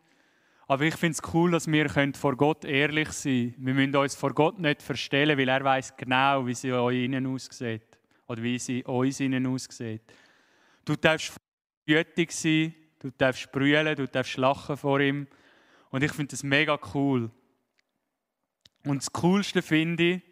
Aber 0.71 0.85
ich 0.85 0.97
finde 0.97 1.19
es 1.19 1.35
cool, 1.35 1.51
dass 1.51 1.67
wir 1.67 1.89
vor 2.15 2.37
Gott 2.37 2.67
ehrlich 2.67 3.11
sein 3.13 3.55
können. 3.55 3.67
Wir 3.67 3.75
müssen 3.75 3.97
uns 3.97 4.15
vor 4.15 4.35
Gott 4.35 4.59
nicht 4.59 4.83
verstellen, 4.83 5.39
weil 5.39 5.49
er 5.49 5.65
weiß 5.65 5.97
genau, 5.97 6.47
wie 6.47 6.55
sie 6.55 6.73
euch 6.73 7.05
innen 7.05 7.27
aussieht. 7.27 7.99
Oder 8.27 8.43
wie 8.43 8.59
sie 8.59 8.85
uns 8.85 9.19
innen 9.19 9.47
aussieht. 9.47 10.03
Du 10.85 10.95
darfst 10.95 11.35
gütig 11.87 12.33
sein, 12.33 12.75
du 12.99 13.11
darfst 13.17 13.51
brüllen, 13.51 13.97
du 13.97 14.07
darfst 14.07 14.37
lachen 14.37 14.77
vor 14.77 15.01
ihm. 15.01 15.27
Und 15.89 16.05
ich 16.05 16.13
finde 16.13 16.33
das 16.33 16.43
mega 16.43 16.79
cool. 16.93 17.31
Und 18.85 18.99
das 18.99 19.11
Coolste 19.11 19.63
finde 19.63 20.03
ich, 20.03 20.23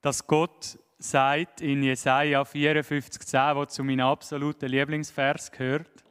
dass 0.00 0.24
Gott 0.24 0.78
sagt 0.98 1.60
in 1.60 1.82
Jesaja 1.82 2.42
54,10, 2.42 3.56
wo 3.56 3.64
zu 3.64 3.82
meinem 3.82 4.06
absoluten 4.06 4.68
Lieblingsvers 4.68 5.50
gehört. 5.50 6.01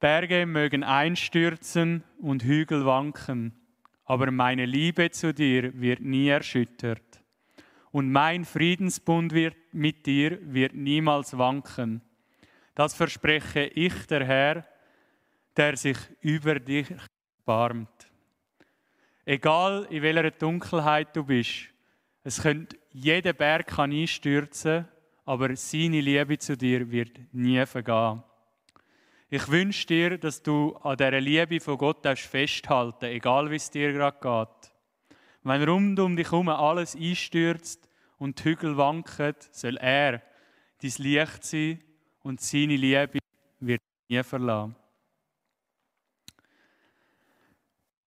Berge 0.00 0.46
mögen 0.46 0.84
einstürzen 0.84 2.04
und 2.20 2.44
Hügel 2.44 2.86
wanken, 2.86 3.52
aber 4.04 4.30
meine 4.30 4.64
Liebe 4.64 5.10
zu 5.10 5.34
dir 5.34 5.78
wird 5.80 6.00
nie 6.00 6.28
erschüttert. 6.28 7.20
Und 7.90 8.12
mein 8.12 8.44
Friedensbund 8.44 9.32
wird, 9.32 9.56
mit 9.72 10.06
dir 10.06 10.38
wird 10.42 10.74
niemals 10.74 11.36
wanken. 11.36 12.02
Das 12.74 12.94
verspreche 12.94 13.64
ich, 13.64 14.06
der 14.06 14.24
Herr, 14.24 14.64
der 15.56 15.76
sich 15.76 15.98
über 16.20 16.60
dich 16.60 16.94
erbarmt. 17.40 18.08
Egal 19.24 19.88
in 19.90 20.02
welcher 20.02 20.30
Dunkelheit 20.30 21.16
du 21.16 21.24
bist, 21.24 21.70
es 22.22 22.40
könnte 22.40 22.78
jeder 22.90 23.32
Berg 23.32 23.66
kann 23.66 23.90
einstürzen, 23.90 24.86
aber 25.24 25.56
seine 25.56 26.00
Liebe 26.00 26.38
zu 26.38 26.56
dir 26.56 26.88
wird 26.90 27.18
nie 27.32 27.66
vergehen. 27.66 28.22
Ich 29.30 29.46
wünsche 29.48 29.86
dir, 29.86 30.16
dass 30.16 30.42
du 30.42 30.74
an 30.76 30.96
dieser 30.96 31.20
Liebe 31.20 31.60
von 31.60 31.76
Gott 31.76 32.06
festhalten 32.16 33.04
egal 33.04 33.50
wie 33.50 33.56
es 33.56 33.70
dir 33.70 33.92
gerade 33.92 34.18
geht. 34.22 34.72
Wenn 35.42 35.68
rund 35.68 36.00
um 36.00 36.16
dich 36.16 36.30
herum 36.30 36.48
alles 36.48 36.96
einstürzt 36.96 37.90
und 38.16 38.38
die 38.38 38.44
Hügel 38.44 38.78
wanken, 38.78 39.34
soll 39.50 39.76
er 39.76 40.22
dein 40.80 40.92
Licht 40.96 41.44
sein 41.44 41.84
und 42.20 42.40
seine 42.40 42.76
Liebe 42.76 43.18
wird 43.60 43.82
nie 44.08 44.22
verlassen. 44.22 44.74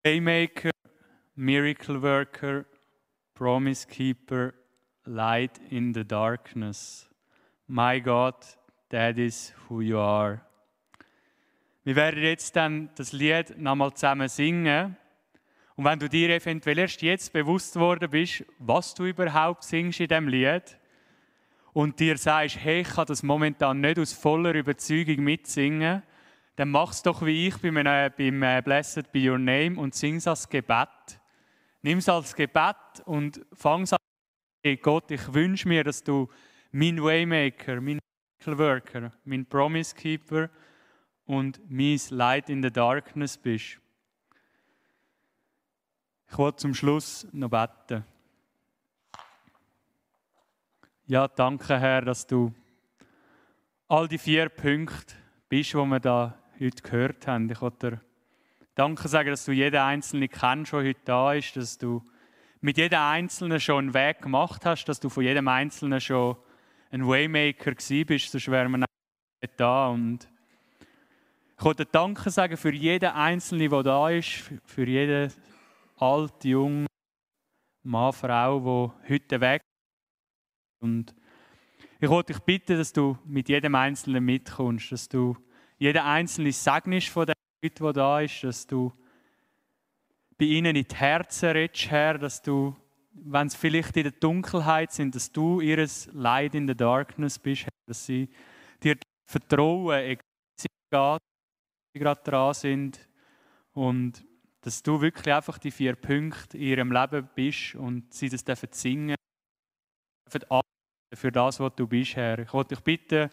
Waymaker, 0.04 0.72
Miracle 1.36 2.02
Worker, 2.02 2.66
Promise 3.36 3.88
Keeper, 3.88 4.54
Light 5.06 5.60
in 5.70 5.94
the 5.94 6.04
Darkness. 6.04 7.08
My 7.68 8.00
God, 8.00 8.34
that 8.90 9.20
is 9.20 9.54
who 9.70 9.82
you 9.82 10.00
are. 10.00 10.42
Wir 11.84 11.96
werden 11.96 12.22
jetzt 12.22 12.56
dann 12.56 12.90
das 12.96 13.12
Lied 13.12 13.58
nochmal 13.58 13.92
zusammen 13.94 14.30
singen. 14.30 14.96
Und 15.76 15.86
wenn 15.86 15.98
du 15.98 16.08
dir 16.08 16.30
eventuell 16.30 16.78
erst 16.78 17.02
jetzt 17.02 17.34
bewusst 17.34 17.76
worden 17.76 18.10
bist, 18.12 18.46
was 18.60 18.94
du 18.94 19.06
überhaupt 19.06 19.64
singst 19.64 20.00
in 20.00 20.08
dem 20.08 20.28
Lied, 20.28 20.78
und 21.74 22.00
dir 22.00 22.18
sagst, 22.18 22.58
hey, 22.60 22.82
ich 22.82 22.90
kann 22.90 23.06
das 23.08 23.24
momentan 23.24 23.80
nicht 23.80 23.98
aus 23.98 24.14
voller 24.14 24.54
Überzeugung 24.54 25.24
mitsingen, 25.24 26.04
dann 26.56 26.70
mach 26.70 26.92
es 26.92 27.02
doch 27.02 27.26
wie 27.26 27.48
ich 27.48 27.58
beim, 27.58 27.78
äh, 27.78 28.12
beim 28.16 28.44
äh, 28.44 28.62
Blessed 28.62 29.12
Be 29.12 29.30
Your 29.30 29.40
Name 29.40 29.80
und 29.80 29.96
sing 29.96 30.18
es 30.18 30.28
als 30.28 30.50
Gebet. 30.50 30.90
Nimm 31.82 32.00
es 32.00 32.10
als 32.10 32.36
Gebet 32.36 32.76
und 33.06 33.42
fang 33.54 33.84
es 33.84 33.94
an. 33.94 34.00
Hey 34.64 34.78
Gott, 34.78 35.10
ich 35.10 35.34
wünsche 35.34 35.68
mir, 35.68 35.84
dass 35.84 36.04
du 36.04 36.30
mein 36.72 37.02
Waymaker, 37.02 37.80
mein 37.82 38.00
Worker, 38.46 39.14
mein 39.24 39.46
Promise 39.46 39.96
Keeper 39.96 40.50
und 41.32 41.62
mein 41.70 41.98
Light 42.10 42.50
in 42.50 42.62
the 42.62 42.70
Darkness 42.70 43.38
bist. 43.38 43.80
Ich 46.30 46.38
will 46.38 46.54
zum 46.58 46.74
Schluss 46.74 47.26
noch 47.32 47.50
beten. 47.50 48.04
Ja, 51.06 51.30
danke 51.30 51.80
Herr, 51.80 52.02
dass 52.02 52.28
du 52.28 52.54
all 53.88 54.10
die 54.10 54.18
vier 54.18 54.50
Punkte 54.50 55.16
bist, 55.48 55.72
die 55.72 55.78
wir 55.78 56.02
da 56.02 56.38
heute 56.60 56.84
gehört 56.84 57.26
haben. 57.28 57.50
Ich 57.50 57.62
will 57.62 57.72
dir 57.82 58.02
Danke 58.76 59.08
sagen, 59.08 59.30
dass 59.30 59.46
du 59.46 59.54
jeden 59.54 59.80
Einzelnen 59.80 60.28
kennst, 60.28 60.74
der 60.74 60.80
heute 60.80 61.00
da 61.06 61.34
ist, 61.34 61.56
dass 61.56 61.78
du 61.78 62.04
mit 62.60 62.76
jedem 62.76 63.00
Einzelnen 63.00 63.62
schon 63.62 63.86
einen 63.86 63.94
Weg 63.94 64.22
gemacht 64.22 64.66
hast, 64.66 64.84
dass 64.84 65.00
du 65.00 65.08
von 65.08 65.24
jedem 65.24 65.48
Einzelnen 65.48 66.02
schon 66.02 66.36
ein 66.92 67.08
Waymaker 67.08 67.72
gewesen 67.72 68.06
bist, 68.06 68.32
sonst 68.32 68.52
wären 68.52 68.72
wir 68.72 68.80
nicht 68.80 68.90
da. 69.56 69.88
Und 69.88 70.28
ich 71.62 71.66
wollte 71.66 71.86
Danke 71.86 72.32
sagen 72.32 72.58
für 72.58 72.74
jeden 72.74 73.12
Einzelnen, 73.12 73.70
der 73.70 73.84
da 73.84 74.10
ist, 74.10 74.50
für 74.66 74.84
jeden 74.84 75.32
alt, 75.98 76.44
jung, 76.44 76.88
Mann, 77.84 78.14
Frau, 78.14 78.60
der 78.60 79.08
heute 79.08 79.40
weg 79.40 79.62
ist. 79.62 80.84
Und 80.84 81.16
ich 82.00 82.10
wollte 82.10 82.34
dich 82.34 82.42
bitten, 82.42 82.80
dass 82.80 82.92
du 82.92 83.16
mit 83.26 83.48
jedem 83.48 83.76
Einzelnen 83.76 84.26
mitkommst, 84.26 84.92
dass 84.92 85.08
du 85.08 85.38
jeden 85.78 86.02
Einzelnen 86.02 86.52
segnest 86.52 87.10
von 87.10 87.28
den 87.28 87.36
Leuten, 87.62 87.86
die 87.86 87.94
da 87.94 88.22
ist, 88.22 88.44
dass 88.44 88.66
du 88.66 88.92
bei 90.40 90.46
ihnen 90.46 90.76
in 90.76 90.84
die 90.84 90.96
Herzen 90.96 91.50
redest, 91.50 91.92
Herr, 91.92 92.18
dass 92.18 92.42
du, 92.42 92.76
wenn 93.14 93.50
sie 93.50 93.58
vielleicht 93.58 93.96
in 93.98 94.04
der 94.06 94.14
Dunkelheit 94.14 94.94
sind, 94.94 95.14
dass 95.14 95.32
du 95.32 95.62
ihres 95.62 96.10
Leid 96.12 96.56
in 96.56 96.66
der 96.66 96.76
Darkness 96.76 97.38
bist, 97.38 97.66
Herr, 97.66 97.72
dass 97.86 98.04
sie 98.04 98.30
dir 98.82 98.98
vertrauen, 99.28 100.18
egal 100.92 101.20
wie 101.20 101.31
sie 101.94 102.00
gerade 102.00 102.22
dran 102.24 102.54
sind 102.54 103.00
und 103.74 104.26
dass 104.62 104.84
du 104.84 105.02
wirklich 105.02 105.34
einfach 105.34 105.58
die 105.58 105.72
vier 105.72 105.96
Punkte 105.96 106.58
in 106.58 106.64
ihrem 106.64 106.92
Leben 106.92 107.28
bist 107.36 107.76
und 107.76 108.14
sie 108.14 108.30
das 108.30 108.44
dürfen 108.44 108.70
singen, 108.72 109.16
dürfen 110.32 110.62
für 111.14 111.32
das, 111.32 111.60
was 111.60 111.76
du 111.76 111.88
bist, 111.88 112.16
Herr. 112.16 112.40
Ich 112.40 112.54
wollte 112.54 112.76
dich 112.76 112.84
bitten, 112.84 113.30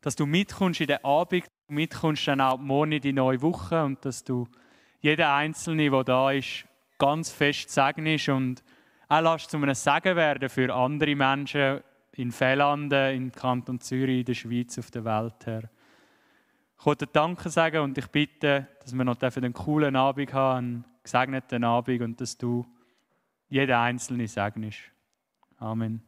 dass 0.00 0.16
du 0.16 0.26
mitkommst 0.26 0.80
in 0.80 0.86
den 0.86 1.04
Abend, 1.04 1.46
mitkommst 1.68 2.26
dann 2.28 2.40
auch 2.40 2.58
morgen 2.58 2.92
in 2.92 3.02
die 3.02 3.12
neue 3.12 3.42
Woche 3.42 3.84
und 3.84 4.04
dass 4.04 4.24
du 4.24 4.46
jeden 5.00 5.26
Einzelnen, 5.26 5.90
der 5.90 6.04
da 6.04 6.30
ist, 6.30 6.66
ganz 6.98 7.30
fest 7.30 7.70
segnest 7.70 8.28
und 8.28 8.62
auch 9.08 9.20
lässt 9.20 9.50
zu 9.50 9.58
einem 9.58 9.74
Segen 9.74 10.16
werden 10.16 10.48
für 10.48 10.74
andere 10.74 11.14
Menschen 11.14 11.80
in 12.12 12.32
Fellanden, 12.32 13.14
in 13.14 13.32
Kanton 13.32 13.80
Zürich, 13.80 14.20
in 14.20 14.24
der 14.24 14.34
Schweiz, 14.34 14.78
auf 14.78 14.90
der 14.90 15.04
Welt, 15.04 15.44
Herr. 15.44 15.68
Ich 16.78 16.86
wollte 16.86 17.06
Danke 17.06 17.48
sagen 17.50 17.82
und 17.82 17.96
ich 17.96 18.06
bitte, 18.08 18.68
dass 18.82 18.92
wir 18.94 19.04
noch 19.04 19.20
einen 19.20 19.52
coolen 19.52 19.96
Abend 19.96 20.32
haben, 20.32 20.58
einen 20.58 20.84
gesegneten 21.02 21.64
Abend 21.64 22.02
und 22.02 22.20
dass 22.20 22.36
du 22.36 22.66
jeden 23.48 23.74
Einzelnen 23.74 24.26
segnest. 24.26 24.78
Amen. 25.58 26.02